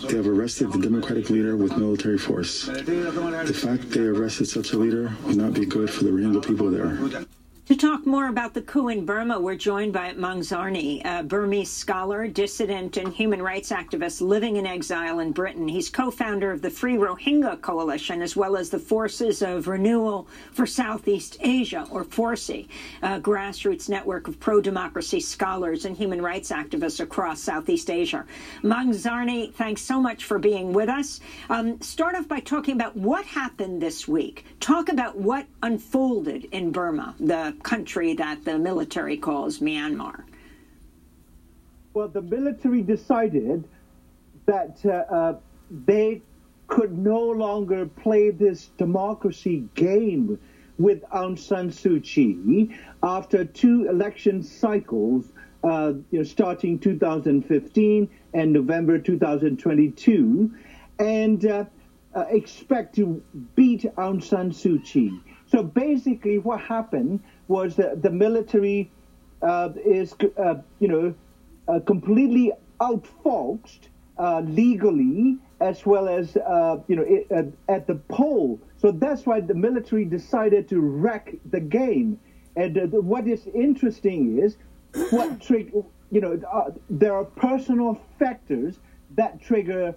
They 0.09 0.17
have 0.17 0.27
arrested 0.27 0.60
the 0.69 0.79
democratic 0.79 1.31
leader 1.31 1.57
with 1.57 1.77
military 1.77 2.19
force. 2.19 2.67
The 2.67 3.53
fact 3.55 3.91
they 3.91 4.01
arrested 4.01 4.47
such 4.47 4.73
a 4.73 4.79
leader 4.79 5.11
would 5.25 5.37
not 5.37 5.55
be 5.55 5.65
good 5.65 5.91
for 5.91 6.05
the 6.05 6.11
Rohingya 6.11 6.47
people 6.47 6.71
there. 6.71 7.27
To 7.71 7.77
talk 7.77 8.05
more 8.05 8.27
about 8.27 8.53
the 8.53 8.63
coup 8.63 8.89
in 8.89 9.07
Burma, 9.07 9.39
we're 9.39 9.55
joined 9.55 9.93
by 9.93 10.13
Maung 10.15 10.41
Zarni, 10.41 11.03
a 11.05 11.23
Burmese 11.23 11.71
scholar, 11.71 12.27
dissident, 12.27 12.97
and 12.97 13.15
human 13.15 13.41
rights 13.41 13.71
activist 13.71 14.21
living 14.21 14.57
in 14.57 14.67
exile 14.67 15.21
in 15.21 15.31
Britain. 15.31 15.69
He's 15.69 15.89
co-founder 15.89 16.51
of 16.51 16.63
the 16.63 16.71
Free 16.71 16.97
Rohingya 16.97 17.61
Coalition, 17.61 18.23
as 18.23 18.35
well 18.35 18.57
as 18.57 18.71
the 18.71 18.81
Forces 18.81 19.41
of 19.41 19.69
Renewal 19.69 20.27
for 20.51 20.67
Southeast 20.67 21.37
Asia, 21.43 21.87
or 21.93 22.03
FORCE, 22.03 22.67
a 23.03 23.21
grassroots 23.21 23.89
network 23.89 24.27
of 24.27 24.41
pro-democracy 24.41 25.21
scholars 25.21 25.85
and 25.85 25.97
human 25.97 26.21
rights 26.21 26.51
activists 26.51 26.99
across 26.99 27.41
Southeast 27.41 27.89
Asia. 27.89 28.27
Maung 28.65 28.93
Zarni, 28.93 29.55
thanks 29.55 29.83
so 29.83 30.01
much 30.01 30.25
for 30.25 30.41
being 30.41 30.73
with 30.73 30.89
us. 30.89 31.21
Um, 31.49 31.81
start 31.81 32.17
off 32.17 32.27
by 32.27 32.41
talking 32.41 32.75
about 32.75 32.97
what 32.97 33.25
happened 33.27 33.81
this 33.81 34.09
week. 34.09 34.45
Talk 34.59 34.89
about 34.89 35.17
what 35.17 35.47
unfolded 35.63 36.47
in 36.47 36.73
Burma, 36.73 37.15
the 37.21 37.55
country 37.63 38.15
that 38.15 38.45
the 38.45 38.59
military 38.59 39.17
calls 39.17 39.59
Myanmar? 39.61 40.25
Well, 41.93 42.09
the 42.09 42.23
military 42.23 42.83
decided 42.83 43.65
that 44.47 44.79
uh, 44.85 45.15
uh, 45.15 45.39
they 45.71 46.23
could 46.69 46.97
no 46.97 47.21
longer 47.21 47.85
play 47.87 48.31
this 48.31 48.67
democracy 48.79 49.69
game 49.75 50.39
with 50.79 51.03
Aung 51.11 51.39
San 51.39 51.71
Suu 51.71 52.03
Kyi 52.03 52.75
after 53.03 53.45
two 53.45 53.89
election 53.89 54.43
cycles, 54.43 55.33
uh, 55.63 55.93
you 56.11 56.19
know, 56.19 56.25
starting 56.25 56.79
2015 56.79 58.09
and 58.33 58.53
November 58.53 58.99
2022, 58.99 60.55
and 61.01 61.45
uh, 61.45 61.65
uh, 62.15 62.25
expect 62.31 62.95
to 62.95 63.23
beat 63.57 63.83
Aung 63.97 64.23
San 64.23 64.53
Suu 64.53 64.83
Kyi. 64.85 65.13
So 65.47 65.63
basically, 65.63 66.39
what 66.39 66.61
happened 66.61 67.21
was 67.51 67.75
that 67.75 68.01
the 68.01 68.11
military 68.11 68.89
uh, 69.43 69.71
is, 69.85 70.15
uh, 70.39 70.55
you 70.79 70.87
know, 70.87 71.15
uh, 71.67 71.81
completely 71.81 72.53
outfoxed 72.81 73.89
uh, 74.19 74.41
legally 74.41 75.37
as 75.61 75.85
well 75.85 76.09
as, 76.09 76.37
uh, 76.37 76.77
you 76.87 76.95
know, 76.95 77.03
it, 77.03 77.27
uh, 77.33 77.43
at 77.69 77.89
the 77.89 77.97
poll. 78.09 78.61
So 78.77 78.93
that's 78.93 79.27
why 79.27 79.41
the 79.41 79.55
military 79.55 80.05
decided 80.05 80.69
to 80.69 80.81
wreck 80.81 81.35
the 81.51 81.59
game. 81.61 82.21
And 82.55 82.93
what 82.93 83.27
is 83.27 83.47
interesting 83.53 84.39
is 84.39 84.57
what 85.11 85.41
trick, 85.41 85.73
you 86.11 86.21
know, 86.21 86.41
there 86.89 87.15
are 87.15 87.25
personal 87.25 88.01
factors 88.19 88.79
that 89.17 89.43
trigger 89.43 89.95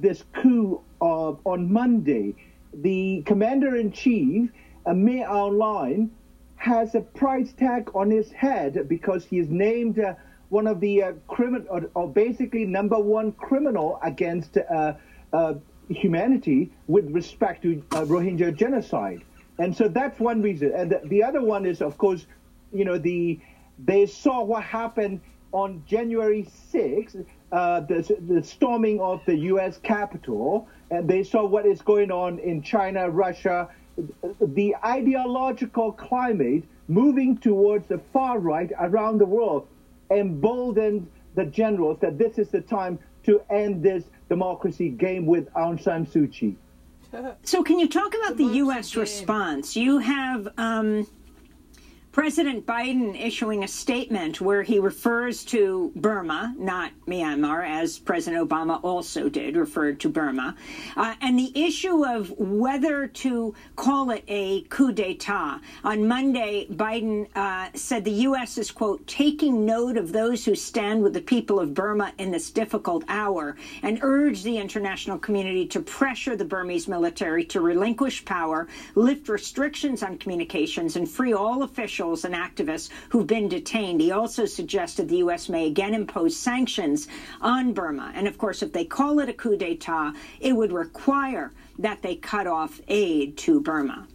this 0.00 0.24
coup 0.34 0.80
on 1.00 1.72
Monday. 1.72 2.34
The 2.74 3.22
commander 3.26 3.76
in 3.76 3.90
chief, 3.92 4.50
Min 4.86 5.24
Aung 5.24 5.56
Hlaing, 5.58 6.10
has 6.56 6.94
a 6.94 7.00
price 7.00 7.52
tag 7.52 7.90
on 7.94 8.10
his 8.10 8.30
head 8.32 8.88
because 8.88 9.24
he 9.24 9.38
is 9.38 9.48
named 9.48 9.98
uh, 9.98 10.14
one 10.48 10.66
of 10.66 10.80
the 10.80 11.02
uh, 11.02 11.12
criminal, 11.28 11.66
or, 11.68 11.90
or, 11.94 12.08
basically 12.08 12.64
number 12.64 12.98
one 12.98 13.32
criminal 13.32 13.98
against 14.02 14.56
uh, 14.56 14.94
uh 15.32 15.54
humanity 15.88 16.70
with 16.88 17.08
respect 17.12 17.62
to 17.62 17.82
uh, 17.92 18.04
Rohingya 18.04 18.56
genocide. 18.56 19.22
And 19.58 19.76
so 19.76 19.88
that's 19.88 20.18
one 20.18 20.42
reason. 20.42 20.72
And 20.74 20.90
the, 20.90 21.00
the, 21.04 21.22
other 21.22 21.42
one 21.42 21.64
is, 21.64 21.80
of 21.80 21.96
course, 21.96 22.26
you 22.72 22.84
know, 22.84 22.98
the 22.98 23.40
they 23.78 24.06
saw 24.06 24.42
what 24.42 24.64
happened 24.64 25.20
on 25.52 25.82
January 25.86 26.46
6th, 26.72 27.24
uh, 27.52 27.80
the, 27.80 28.16
the 28.28 28.42
storming 28.42 29.00
of 29.00 29.20
the 29.26 29.36
U.S. 29.36 29.78
Capitol, 29.82 30.68
and 30.90 31.08
they 31.08 31.22
saw 31.22 31.44
what 31.44 31.66
is 31.66 31.82
going 31.82 32.10
on 32.10 32.38
in 32.38 32.62
China, 32.62 33.08
Russia, 33.08 33.68
the 34.40 34.74
ideological 34.84 35.92
climate 35.92 36.64
moving 36.88 37.36
towards 37.38 37.86
the 37.88 37.98
far 38.12 38.38
right 38.38 38.70
around 38.78 39.18
the 39.18 39.26
world 39.26 39.66
emboldened 40.10 41.08
the 41.34 41.44
generals 41.44 41.98
that 42.00 42.18
this 42.18 42.38
is 42.38 42.48
the 42.48 42.60
time 42.60 42.98
to 43.24 43.42
end 43.50 43.82
this 43.82 44.04
democracy 44.28 44.88
game 44.88 45.26
with 45.26 45.52
Aung 45.54 45.82
San 45.82 46.06
Suu 46.06 46.30
Kyi. 46.32 46.56
So, 47.42 47.62
can 47.62 47.78
you 47.78 47.88
talk 47.88 48.14
about 48.14 48.36
the 48.36 48.44
U.S. 48.44 48.94
response? 48.94 49.76
You 49.76 49.98
have 49.98 50.48
um, 50.58 51.06
President 52.16 52.64
Biden 52.64 53.14
issuing 53.14 53.62
a 53.62 53.68
statement 53.68 54.40
where 54.40 54.62
he 54.62 54.78
refers 54.78 55.44
to 55.44 55.92
Burma, 55.96 56.54
not 56.56 56.90
Myanmar, 57.06 57.68
as 57.68 57.98
President 57.98 58.48
Obama 58.48 58.82
also 58.82 59.28
did, 59.28 59.54
referred 59.54 60.00
to 60.00 60.08
Burma. 60.08 60.56
Uh, 60.96 61.14
and 61.20 61.38
the 61.38 61.52
issue 61.54 62.06
of 62.06 62.30
whether 62.38 63.06
to 63.06 63.54
call 63.76 64.08
it 64.12 64.24
a 64.28 64.62
coup 64.70 64.92
d'etat. 64.92 65.60
On 65.84 66.08
Monday, 66.08 66.66
Biden 66.70 67.28
uh, 67.36 67.68
said 67.74 68.02
the 68.02 68.10
U.S. 68.12 68.56
is, 68.56 68.70
quote, 68.70 69.06
taking 69.06 69.66
note 69.66 69.98
of 69.98 70.10
those 70.10 70.42
who 70.42 70.54
stand 70.54 71.02
with 71.02 71.12
the 71.12 71.20
people 71.20 71.60
of 71.60 71.74
Burma 71.74 72.14
in 72.16 72.30
this 72.30 72.50
difficult 72.50 73.04
hour 73.08 73.56
and 73.82 73.98
urged 74.00 74.42
the 74.42 74.56
international 74.56 75.18
community 75.18 75.66
to 75.66 75.80
pressure 75.80 76.34
the 76.34 76.46
Burmese 76.46 76.88
military 76.88 77.44
to 77.44 77.60
relinquish 77.60 78.24
power, 78.24 78.68
lift 78.94 79.28
restrictions 79.28 80.02
on 80.02 80.16
communications, 80.16 80.96
and 80.96 81.06
free 81.06 81.34
all 81.34 81.62
officials 81.62 82.05
officials 82.06 82.24
and 82.24 82.34
activists 82.34 82.90
who've 83.10 83.26
been 83.26 83.48
detained. 83.48 84.00
He 84.00 84.12
also 84.12 84.44
suggested 84.46 85.08
the 85.08 85.18
U.S. 85.18 85.48
may 85.48 85.66
again 85.66 85.94
impose 85.94 86.36
sanctions 86.36 87.08
on 87.40 87.72
Burma. 87.72 88.12
And 88.14 88.26
of 88.28 88.38
course, 88.38 88.62
if 88.62 88.72
they 88.72 88.84
call 88.84 89.18
it 89.20 89.28
a 89.28 89.32
coup 89.32 89.56
d'etat, 89.56 90.12
it 90.40 90.52
would 90.54 90.72
require 90.72 91.52
that 91.78 92.02
they 92.02 92.16
cut 92.16 92.46
off 92.46 92.80
aid 92.88 93.36
to 93.38 93.60
Burma. 93.60 94.06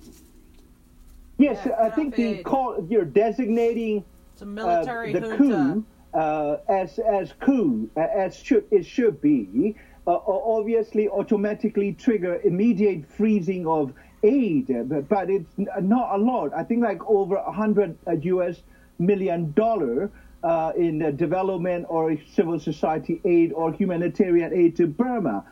Yes, 1.38 1.60
yeah, 1.65 1.75
I 1.82 1.89
think 1.89 2.15
the 2.15 2.43
call 2.43 2.86
you're 2.89 3.06
designating 3.06 4.04
uh, 4.39 4.84
the 4.84 5.36
coup 5.38 5.84
uh, 6.13 6.58
as 6.69 6.99
as 6.99 7.34
coup 7.39 7.89
as 7.95 8.36
should 8.36 8.65
it 8.71 8.86
should 8.86 9.21
be. 9.21 9.75
Uh, 10.08 10.17
obviously, 10.25 11.08
automatically 11.10 11.93
trigger 11.93 12.41
immediate 12.43 13.06
freezing 13.08 13.67
of 13.67 13.93
aid, 14.23 14.67
but 15.10 15.29
it's 15.29 15.51
not 15.57 16.15
a 16.15 16.17
lot. 16.17 16.53
I 16.55 16.63
think 16.63 16.84
like 16.84 17.03
over 17.05 17.36
a 17.36 17.51
hundred 17.51 17.97
US 18.07 18.57
uh, 18.57 18.62
million 18.99 19.51
dollar 19.53 20.12
uh, 20.43 20.71
in 20.75 21.01
uh, 21.01 21.12
development 21.12 21.86
or 21.89 22.17
civil 22.34 22.60
society 22.60 23.21
aid 23.25 23.51
or 23.53 23.71
humanitarian 23.73 24.53
aid 24.53 24.75
to 24.77 24.88
Burma. 24.88 25.43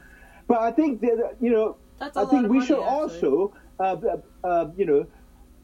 But 0.47 0.59
I 0.61 0.71
think 0.71 1.01
that, 1.01 1.35
you 1.39 1.51
know, 1.51 1.77
I 2.01 2.25
think 2.25 2.47
we 2.47 2.57
money, 2.57 2.65
should 2.65 2.79
actually. 2.79 2.85
also, 2.85 3.53
uh, 3.79 3.83
uh, 3.83 4.17
uh, 4.47 4.69
you 4.77 4.85
know, 4.85 5.05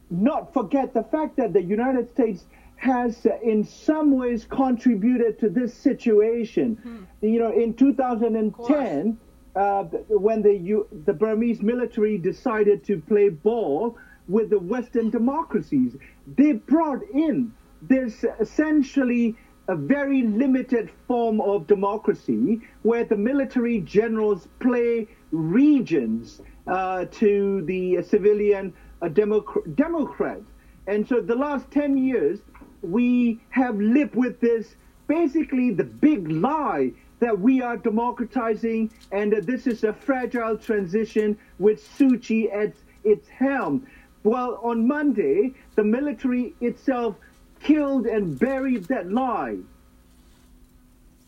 not 0.10 0.54
forget 0.54 0.94
the 0.94 1.04
fact 1.04 1.38
that 1.38 1.54
the 1.54 1.62
United 1.64 2.10
States 2.12 2.46
has 2.76 3.26
in 3.42 3.64
some 3.64 4.12
ways 4.12 4.46
contributed 4.46 5.40
to 5.40 5.50
this 5.50 5.74
situation. 5.74 6.76
Hmm. 6.76 7.04
You 7.26 7.40
know, 7.40 7.52
in 7.52 7.74
2010, 7.74 9.18
uh, 9.56 9.84
when 10.10 10.42
the, 10.42 10.54
U, 10.54 10.88
the 11.06 11.14
Burmese 11.14 11.62
military 11.62 12.18
decided 12.18 12.84
to 12.86 13.00
play 13.00 13.30
ball 13.30 13.98
with 14.28 14.50
the 14.50 14.60
Western 14.60 15.10
democracies. 15.10 15.96
They 16.36 16.54
brought 16.54 17.02
in 17.14 17.54
this 17.82 18.26
essentially 18.40 19.36
a 19.68 19.76
very 19.76 20.22
limited 20.24 20.92
form 21.08 21.42
of 21.42 21.68
democracy 21.68 22.60
where 22.84 23.04
the 23.04 23.16
military 23.16 23.80
generals 23.80 24.48
play 24.60 25.08
regions 25.32 26.42
uh, 26.68 27.06
to 27.12 27.62
the 27.64 28.02
civilian 28.04 28.74
uh, 29.02 29.08
democ- 29.08 29.76
Democrats. 29.76 30.46
And 30.88 31.08
so 31.08 31.20
the 31.20 31.36
last 31.36 31.72
10 31.72 31.98
years, 31.98 32.40
we 32.82 33.40
have 33.50 33.80
lived 33.80 34.16
with 34.16 34.40
this 34.40 34.76
basically 35.08 35.72
the 35.72 35.84
big 35.84 36.32
lie 36.32 36.92
that 37.20 37.40
we 37.40 37.62
are 37.62 37.78
democratizing 37.78 38.92
and 39.12 39.32
that 39.32 39.46
this 39.46 39.68
is 39.68 39.84
a 39.84 39.94
fragile 39.94 40.58
transition 40.58 41.38
with 41.60 41.82
Suu 41.98 42.22
Kyi 42.22 42.52
at 42.52 42.74
its 43.04 43.28
helm. 43.30 43.88
Well, 44.24 44.60
on 44.64 44.88
Monday, 44.88 45.54
the 45.76 45.84
military 45.84 46.56
itself 46.60 47.16
killed 47.62 48.06
and 48.06 48.38
buried 48.38 48.86
that 48.86 49.12
lie. 49.12 49.58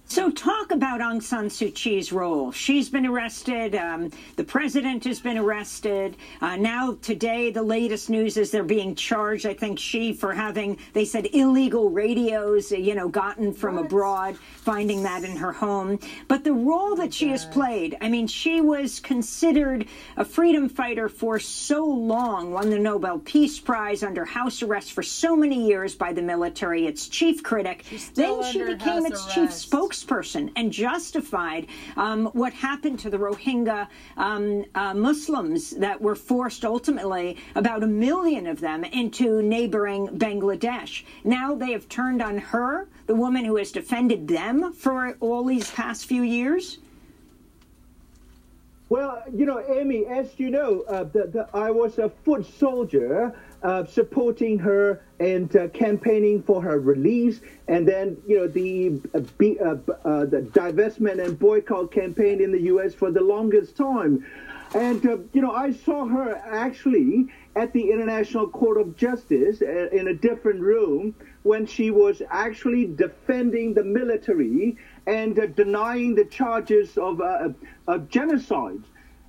So, 0.10 0.32
talk 0.32 0.72
about 0.72 1.02
Aung 1.02 1.22
San 1.22 1.50
Suu 1.50 1.70
Kyi's 1.76 2.14
role. 2.14 2.54
She's 2.54 2.88
been 2.88 3.06
arrested. 3.06 3.76
Um, 3.76 4.10
the 4.38 4.44
president 4.44 5.04
has 5.04 5.20
been 5.20 5.38
arrested. 5.38 6.16
Uh, 6.40 6.56
now, 6.56 6.98
today, 7.02 7.52
the 7.52 7.62
latest 7.62 8.10
news 8.10 8.38
is 8.38 8.50
they're 8.50 8.64
being 8.64 8.96
charged. 8.96 9.46
I 9.46 9.54
think 9.54 9.78
she 9.78 10.14
for 10.14 10.34
having, 10.34 10.78
they 10.94 11.04
said, 11.04 11.28
illegal 11.34 11.90
radios, 11.90 12.72
you 12.72 12.96
know, 12.96 13.10
gotten 13.10 13.52
from 13.54 13.76
what? 13.76 13.88
abroad, 13.88 14.38
finding 14.38 15.04
that 15.04 15.26
in 15.26 15.36
her 15.36 15.52
home. 15.52 16.00
But 16.30 16.46
the 16.46 16.54
role 16.54 16.96
that 16.96 17.14
she 17.14 17.28
has 17.32 17.44
played, 17.44 17.98
I 18.00 18.08
mean, 18.08 18.28
she 18.28 18.62
was 18.62 19.02
considered 19.02 19.88
a 20.16 20.24
freedom 20.24 20.70
fighter 20.70 21.10
for 21.10 21.38
so 21.38 21.86
long, 21.86 22.54
won 22.54 22.70
the 22.70 22.80
Nobel 22.80 23.20
Peace 23.20 23.60
Prize 23.60 24.04
under 24.04 24.24
house 24.24 24.64
arrest 24.64 24.94
for 24.94 25.04
so 25.04 25.36
many 25.36 25.68
years 25.68 25.96
by 25.96 26.14
the 26.14 26.22
military, 26.22 26.88
its 26.88 27.10
chief 27.10 27.44
critic. 27.44 27.84
Then 28.14 28.42
she 28.54 28.64
became 28.64 29.06
its 29.06 29.26
arrest. 29.26 29.36
chief 29.36 29.50
spokesperson 29.50 29.97
spokesperson 29.98 30.52
and 30.56 30.72
justified 30.72 31.68
um, 31.96 32.28
what 32.28 32.54
happened 32.54 33.00
to 33.00 33.10
the 33.10 33.18
Rohingya 33.18 33.88
um, 34.18 34.66
uh, 34.76 34.94
Muslims 34.94 35.72
that 35.72 36.02
were 36.02 36.16
forced 36.16 36.66
ultimately, 36.66 37.38
about 37.56 37.84
a 37.84 37.88
million 37.88 38.48
of 38.48 38.60
them, 38.60 38.84
into 38.84 39.42
neighboring 39.42 40.08
Bangladesh. 40.08 41.04
Now 41.24 41.56
they 41.56 41.72
have 41.72 41.90
turned 41.90 42.22
on 42.22 42.38
her, 42.38 42.88
the 43.08 43.16
woman 43.16 43.46
who 43.46 43.58
has 43.58 43.72
defended 43.72 44.28
them 44.28 44.74
for 44.74 45.18
all 45.20 45.44
these 45.46 45.70
past 45.72 46.06
few 46.06 46.24
years. 46.24 46.80
Well, 48.90 49.22
you 49.34 49.46
know, 49.46 49.62
Amy, 49.68 50.06
as 50.06 50.30
you 50.38 50.50
know, 50.50 50.84
uh, 50.88 51.04
the, 51.04 51.28
the, 51.28 51.50
I 51.54 51.72
was 51.72 51.98
a 51.98 52.10
foot 52.10 52.46
soldier 52.58 53.36
uh, 53.62 53.86
supporting 53.86 54.58
her 54.60 55.02
and 55.20 55.56
uh, 55.56 55.68
campaigning 55.70 56.44
for 56.44 56.62
her 56.62 56.80
release, 56.80 57.42
and 57.68 57.88
then 57.88 58.18
you 58.28 58.38
know 58.38 58.48
the 58.48 59.02
uh, 59.16 59.20
be, 59.38 59.60
uh, 59.60 59.76
uh, 60.06 60.26
the 60.26 60.42
divestment 60.54 61.24
and 61.24 61.38
boycott 61.40 61.92
campaign 61.92 62.42
in 62.42 62.52
the 62.52 62.62
U.S. 62.64 62.94
for 62.94 63.12
the 63.12 63.22
longest 63.22 63.76
time. 63.76 64.26
And 64.76 65.04
you 65.04 65.42
know, 65.42 65.52
I 65.52 65.72
saw 65.72 66.06
her 66.06 66.36
actually 66.46 67.28
at 67.56 67.74
the 67.74 67.90
International 67.90 68.48
Court 68.48 68.78
of 68.78 68.96
Justice 68.98 69.62
in 69.62 70.10
a 70.10 70.14
different 70.14 70.60
room 70.60 71.16
when 71.44 71.66
she 71.66 71.90
was 71.90 72.22
actually 72.30 72.86
defending 72.86 73.74
the 73.74 73.84
military 73.84 74.78
and 75.08 75.40
uh, 75.40 75.48
denying 75.48 76.14
the 76.14 76.26
charges 76.26 76.98
of, 76.98 77.22
uh, 77.22 77.50
of 77.88 78.10
genocide. 78.10 78.84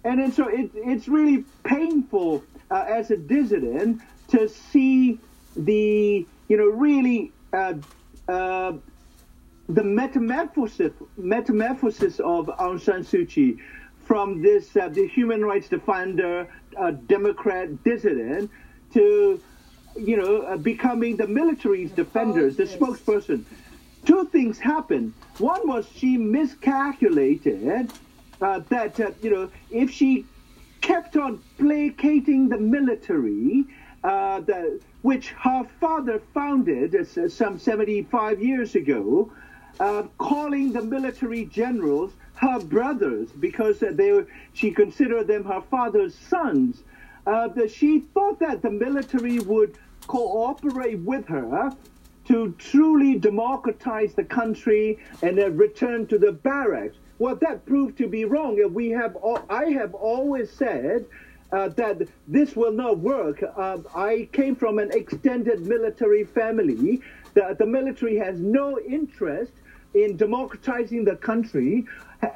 And 0.05 0.19
then 0.21 0.33
so 0.33 0.49
it, 0.49 0.71
it's 0.75 1.07
really 1.09 1.45
painful 1.63 2.43
uh, 2.71 2.85
as 2.89 3.11
a 3.13 3.17
dissident 3.17 4.03
to 4.29 4.49
see 4.49 5.21
the, 5.59 6.27
you 6.49 6.57
know, 6.57 6.67
really 6.67 7.33
uh, 7.53 7.75
uh, 8.29 8.73
the 9.69 9.85
metamorphosis, 9.85 10.93
metamorphosis 11.17 12.21
of 12.21 12.47
Aung 12.47 12.81
San 12.81 13.05
Suu 13.05 13.29
Kyi 13.29 13.59
from 14.05 14.41
this 14.41 14.75
uh, 14.77 14.89
the 14.89 15.07
human 15.07 15.45
rights 15.45 15.69
defender, 15.69 16.49
Democrat 17.07 17.85
dissident, 17.85 18.51
to 18.95 19.41
you 19.97 20.17
know 20.17 20.57
becoming 20.57 21.17
the 21.17 21.27
military's 21.27 21.91
defenders, 21.91 22.57
the 22.57 22.63
spokesperson 22.65 23.45
two 24.05 24.25
things 24.27 24.59
happened. 24.59 25.13
One 25.39 25.69
was 25.69 25.87
she 25.95 26.17
miscalculated 26.17 27.93
uh, 28.41 28.61
that, 28.69 28.99
uh, 29.01 29.11
you 29.23 29.31
know, 29.31 29.51
if 29.71 29.91
she 29.91 30.25
kept 30.81 31.17
on 31.17 31.43
placating 31.59 32.49
the 32.49 32.59
military, 32.59 33.65
uh, 34.05 34.41
the, 34.41 34.81
which 35.09 35.31
her 35.31 35.65
father 35.81 36.21
founded 36.35 36.95
uh, 36.95 37.27
some 37.31 37.59
75 37.59 38.43
years 38.43 38.75
ago, 38.75 39.33
uh, 39.81 40.03
calling 40.19 40.71
the 40.71 40.83
military 40.83 41.47
generals 41.47 42.13
her 42.35 42.61
brothers 42.61 43.31
because 43.41 43.79
they 43.81 44.13
were, 44.13 44.27
she 44.53 44.71
considered 44.71 45.27
them 45.27 45.43
her 45.45 45.63
father's 45.71 46.15
sons. 46.15 46.83
Uh, 47.27 47.49
she 47.67 48.01
thought 48.13 48.39
that 48.39 48.61
the 48.61 48.71
military 48.71 49.39
would 49.39 49.79
cooperate 50.07 50.99
with 50.99 51.27
her 51.27 51.75
to 52.27 52.55
truly 52.59 53.19
democratize 53.19 54.13
the 54.13 54.25
country 54.25 54.99
and 55.23 55.39
then 55.39 55.57
return 55.57 56.07
to 56.07 56.19
the 56.19 56.33
barracks. 56.33 56.99
Well, 57.19 57.37
that 57.37 57.65
proved 57.65 57.97
to 57.97 58.09
be 58.09 58.27
wrong. 58.27 58.61
We 58.75 58.91
have, 58.91 59.17
I 59.49 59.71
have 59.71 59.95
always 59.95 60.51
said 60.51 61.07
uh, 61.53 61.69
that 61.69 62.03
this 62.27 62.55
will 62.55 62.73
not 62.73 62.99
work. 62.99 63.43
Uh, 63.43 63.79
I 63.95 64.29
came 64.33 64.55
from 64.55 64.79
an 64.79 64.91
extended 64.93 65.67
military 65.67 66.25
family. 66.25 67.03
The, 67.35 67.57
the 67.59 67.67
military 67.67 68.17
has 68.17 68.39
no 68.41 68.79
interest 68.81 69.53
in 69.95 70.17
democratizing 70.17 71.05
the 71.05 71.17
country 71.17 71.87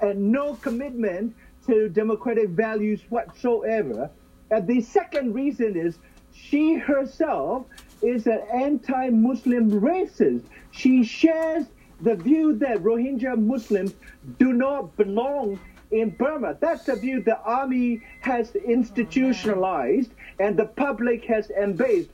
and 0.01 0.33
no 0.33 0.55
commitment 0.55 1.35
to 1.67 1.89
democratic 1.89 2.49
values 2.51 3.01
whatsoever. 3.09 4.11
And 4.51 4.67
the 4.67 4.81
second 4.81 5.35
reason 5.35 5.77
is 5.77 5.99
she 6.33 6.75
herself 6.75 7.67
is 8.03 8.27
an 8.27 8.41
anti-Muslim 8.53 9.81
racist. 9.81 10.43
She 10.71 11.05
shares 11.05 11.67
the 12.01 12.17
view 12.17 12.57
that 12.57 12.79
Rohingya 12.79 13.39
Muslims 13.39 13.95
do 14.39 14.53
not 14.53 14.97
belong 14.97 15.61
in 15.93 16.11
Burma. 16.11 16.57
That's 16.61 16.89
a 16.89 16.97
view 16.97 17.23
the 17.23 17.39
army 17.41 18.03
has 18.21 18.55
institutionalized 18.57 20.11
and 20.41 20.57
the 20.57 20.67
public 20.67 21.25
has 21.27 21.51
embraced. 21.51 22.11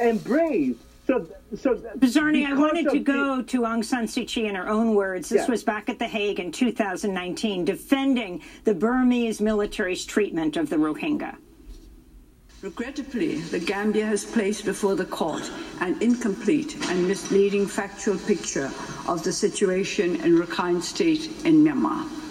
embraced. 0.00 0.80
So, 1.06 1.26
so 1.56 1.76
Zarni, 2.00 2.44
I 2.44 2.52
wanted 2.52 2.90
to 2.90 2.98
go 2.98 3.40
to 3.40 3.60
Aung 3.62 3.82
San 3.82 4.06
Suu 4.06 4.28
Kyi 4.28 4.46
in 4.46 4.54
her 4.54 4.68
own 4.68 4.94
words. 4.94 5.30
This 5.30 5.42
yeah. 5.42 5.50
was 5.50 5.64
back 5.64 5.88
at 5.88 5.98
The 5.98 6.06
Hague 6.06 6.38
in 6.38 6.52
2019, 6.52 7.64
defending 7.64 8.42
the 8.64 8.74
Burmese 8.74 9.40
military's 9.40 10.04
treatment 10.04 10.58
of 10.58 10.68
the 10.68 10.76
Rohingya. 10.76 11.36
Regrettably, 12.60 13.36
the 13.40 13.60
Gambia 13.60 14.04
has 14.04 14.24
placed 14.24 14.64
before 14.64 14.96
the 14.96 15.04
court 15.04 15.48
an 15.80 15.96
incomplete 16.02 16.76
and 16.90 17.06
misleading 17.08 17.66
factual 17.66 18.18
picture 18.18 18.70
of 19.06 19.22
the 19.22 19.32
situation 19.32 20.16
in 20.16 20.36
Rakhine 20.36 20.82
State 20.82 21.30
in 21.46 21.64
Myanmar. 21.64 22.27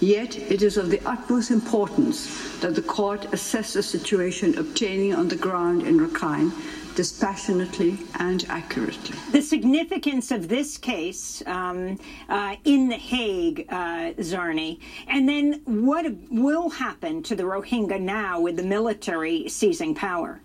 Yet 0.00 0.36
it 0.36 0.62
is 0.62 0.76
of 0.76 0.90
the 0.90 1.00
utmost 1.06 1.50
importance 1.50 2.58
that 2.60 2.74
the 2.74 2.82
court 2.82 3.32
assess 3.32 3.74
the 3.74 3.82
situation 3.82 4.58
obtaining 4.58 5.14
on 5.14 5.28
the 5.28 5.36
ground 5.36 5.82
in 5.82 5.98
Rakhine 5.98 6.52
dispassionately 6.94 7.98
and 8.18 8.44
accurately. 8.48 9.16
The 9.32 9.42
significance 9.42 10.30
of 10.30 10.48
this 10.48 10.78
case 10.78 11.42
um, 11.46 11.98
uh, 12.28 12.56
in 12.64 12.88
The 12.88 12.96
Hague, 12.96 13.66
uh, 13.68 14.12
Zarni, 14.18 14.78
and 15.08 15.28
then 15.28 15.62
what 15.64 16.06
will 16.30 16.70
happen 16.70 17.22
to 17.24 17.34
the 17.34 17.42
Rohingya 17.42 18.00
now 18.00 18.40
with 18.40 18.56
the 18.56 18.62
military 18.62 19.48
seizing 19.48 19.94
power? 19.94 20.40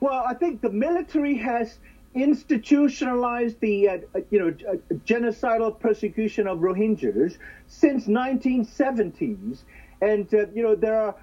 Well, 0.00 0.24
I 0.26 0.32
think 0.32 0.62
the 0.62 0.70
military 0.70 1.36
has 1.36 1.78
institutionalized 2.14 3.60
the 3.60 3.88
uh, 3.88 3.98
you 4.30 4.38
know 4.38 4.48
uh, 4.68 4.76
genocidal 5.06 5.78
persecution 5.78 6.46
of 6.46 6.58
Rohingyas 6.58 7.38
since 7.66 8.06
1970s, 8.06 9.62
and 10.00 10.32
uh, 10.34 10.46
you 10.54 10.62
know 10.62 10.74
there 10.74 11.00
are 11.00 11.14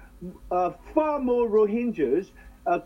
uh, 0.50 0.72
far 0.94 1.18
more 1.20 1.48
Rohingyas 1.48 2.30
uh, 2.66 2.80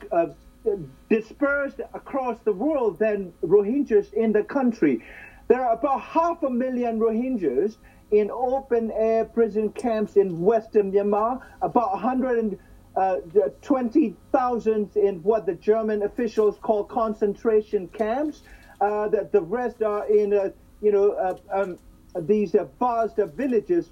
dispersed 1.09 1.81
across 1.95 2.39
the 2.41 2.53
world 2.53 2.99
than 2.99 3.33
Rohingyas 3.43 4.13
in 4.15 4.33
the 4.33 4.43
country. 4.43 5.03
There 5.49 5.65
are 5.65 5.75
about 5.75 6.01
half 6.01 6.43
a 6.43 6.51
million 6.51 6.99
Rohingyas 6.99 7.77
in 8.11 8.31
open 8.31 8.91
air 8.93 9.25
prison 9.25 9.71
camps 9.71 10.17
in 10.17 10.41
western 10.41 10.93
Myanmar, 10.93 11.41
about 11.63 11.93
120,000 11.93 12.59
uh, 12.97 13.17
in 14.97 15.23
what 15.23 15.47
the 15.47 15.55
German 15.61 16.03
officials 16.03 16.59
call 16.63 16.85
concentration 16.85 17.89
camps. 17.89 18.43
Uh, 18.81 19.09
the, 19.09 19.29
the 19.33 19.41
rest 19.41 19.83
are 19.83 20.07
in, 20.09 20.35
uh, 20.35 20.51
you 20.81 20.93
know, 20.93 21.13
uh, 21.13 21.37
um, 21.53 21.79
these 22.21 22.55
vast 22.79 23.17
villages 23.17 23.89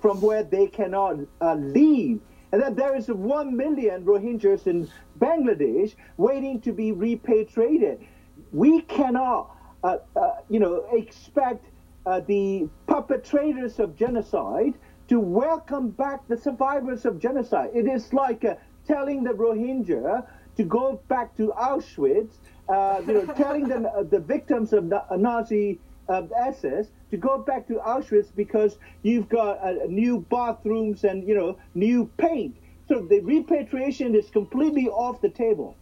from 0.00 0.20
where 0.20 0.42
they 0.42 0.66
cannot 0.66 1.18
leave. 1.56 2.20
And 2.54 2.62
then 2.62 2.76
there 2.76 2.94
is 2.94 3.08
1 3.08 3.56
million 3.56 4.04
Rohingyas 4.04 4.68
in 4.68 4.88
Bangladesh 5.18 5.96
waiting 6.16 6.60
to 6.60 6.72
be 6.72 6.92
repatriated. 6.92 8.06
We 8.52 8.82
cannot, 8.82 9.50
uh, 9.82 9.98
uh, 10.14 10.30
you 10.48 10.60
know, 10.60 10.86
expect 10.92 11.66
uh, 12.06 12.20
the 12.20 12.68
perpetrators 12.86 13.80
of 13.80 13.96
genocide 13.96 14.74
to 15.08 15.20
welcome 15.20 15.90
back 15.90 16.26
the 16.28 16.36
survivors 16.36 17.04
of 17.04 17.18
genocide. 17.18 17.70
It 17.74 17.86
is 17.86 18.12
like 18.12 18.44
uh, 18.44 18.54
telling 18.86 19.24
the 19.24 19.30
Rohingya 19.30 20.26
to 20.56 20.62
go 20.64 21.00
back 21.08 21.36
to 21.36 21.52
Auschwitz, 21.56 22.34
uh, 22.68 23.02
you 23.06 23.14
know, 23.14 23.26
telling 23.36 23.68
them 23.68 23.86
uh, 23.86 24.02
the 24.02 24.20
victims 24.20 24.72
of 24.72 24.88
the 24.88 25.04
Nazi 25.16 25.78
SS 26.08 26.88
to 27.10 27.16
go 27.16 27.38
back 27.38 27.66
to 27.68 27.74
Auschwitz 27.74 28.28
because 28.34 28.76
you've 29.02 29.28
got 29.28 29.58
new 29.88 30.20
bathrooms 30.30 31.04
and 31.04 31.26
you 31.26 31.34
know 31.34 31.56
new 31.74 32.10
paint. 32.18 32.56
So 32.88 33.00
the 33.00 33.20
repatriation 33.20 34.14
is 34.14 34.28
completely 34.30 34.88
off 34.88 35.22
the 35.22 35.30
table. 35.30 35.76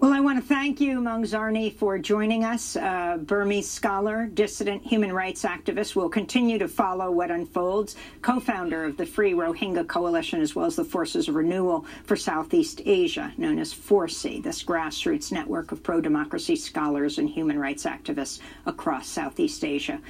Well, 0.00 0.14
I 0.14 0.20
want 0.20 0.38
to 0.38 0.48
thank 0.48 0.80
you, 0.80 0.98
Maung 0.98 1.26
Zarni, 1.26 1.74
for 1.74 1.98
joining 1.98 2.42
us. 2.42 2.74
Uh, 2.74 3.18
Burmese 3.20 3.68
scholar, 3.68 4.28
dissident 4.32 4.82
human 4.82 5.12
rights 5.12 5.42
activist, 5.42 5.94
will 5.94 6.08
continue 6.08 6.56
to 6.56 6.68
follow 6.68 7.10
what 7.10 7.30
unfolds. 7.30 7.96
Co 8.22 8.40
founder 8.40 8.86
of 8.86 8.96
the 8.96 9.04
Free 9.04 9.34
Rohingya 9.34 9.86
Coalition, 9.86 10.40
as 10.40 10.54
well 10.54 10.64
as 10.64 10.76
the 10.76 10.86
Forces 10.86 11.28
of 11.28 11.34
Renewal 11.34 11.84
for 12.04 12.16
Southeast 12.16 12.80
Asia, 12.86 13.34
known 13.36 13.58
as 13.58 13.74
FORCE, 13.74 14.40
this 14.42 14.64
grassroots 14.64 15.32
network 15.32 15.70
of 15.70 15.82
pro 15.82 16.00
democracy 16.00 16.56
scholars 16.56 17.18
and 17.18 17.28
human 17.28 17.58
rights 17.58 17.84
activists 17.84 18.40
across 18.64 19.06
Southeast 19.06 19.66
Asia. 19.66 20.00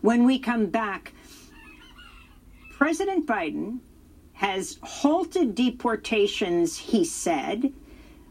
When 0.00 0.22
we 0.22 0.38
come 0.38 0.66
back, 0.66 1.12
President 2.78 3.26
Biden 3.26 3.80
has 4.34 4.78
halted 4.84 5.56
deportations, 5.56 6.76
he 6.76 7.04
said 7.04 7.72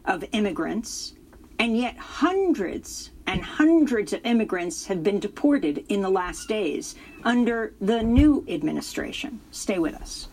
of 0.04 0.24
immigrants, 0.32 1.14
and 1.58 1.76
yet 1.76 1.96
hundreds 1.96 3.10
and 3.26 3.42
hundreds 3.42 4.12
of 4.12 4.24
immigrants 4.24 4.86
have 4.86 5.02
been 5.02 5.20
deported 5.20 5.84
in 5.88 6.00
the 6.02 6.10
last 6.10 6.48
days 6.48 6.96
under 7.24 7.74
the 7.80 8.02
new 8.02 8.44
administration. 8.48 9.40
Stay 9.50 9.78
with 9.78 9.94
us. 9.94 10.28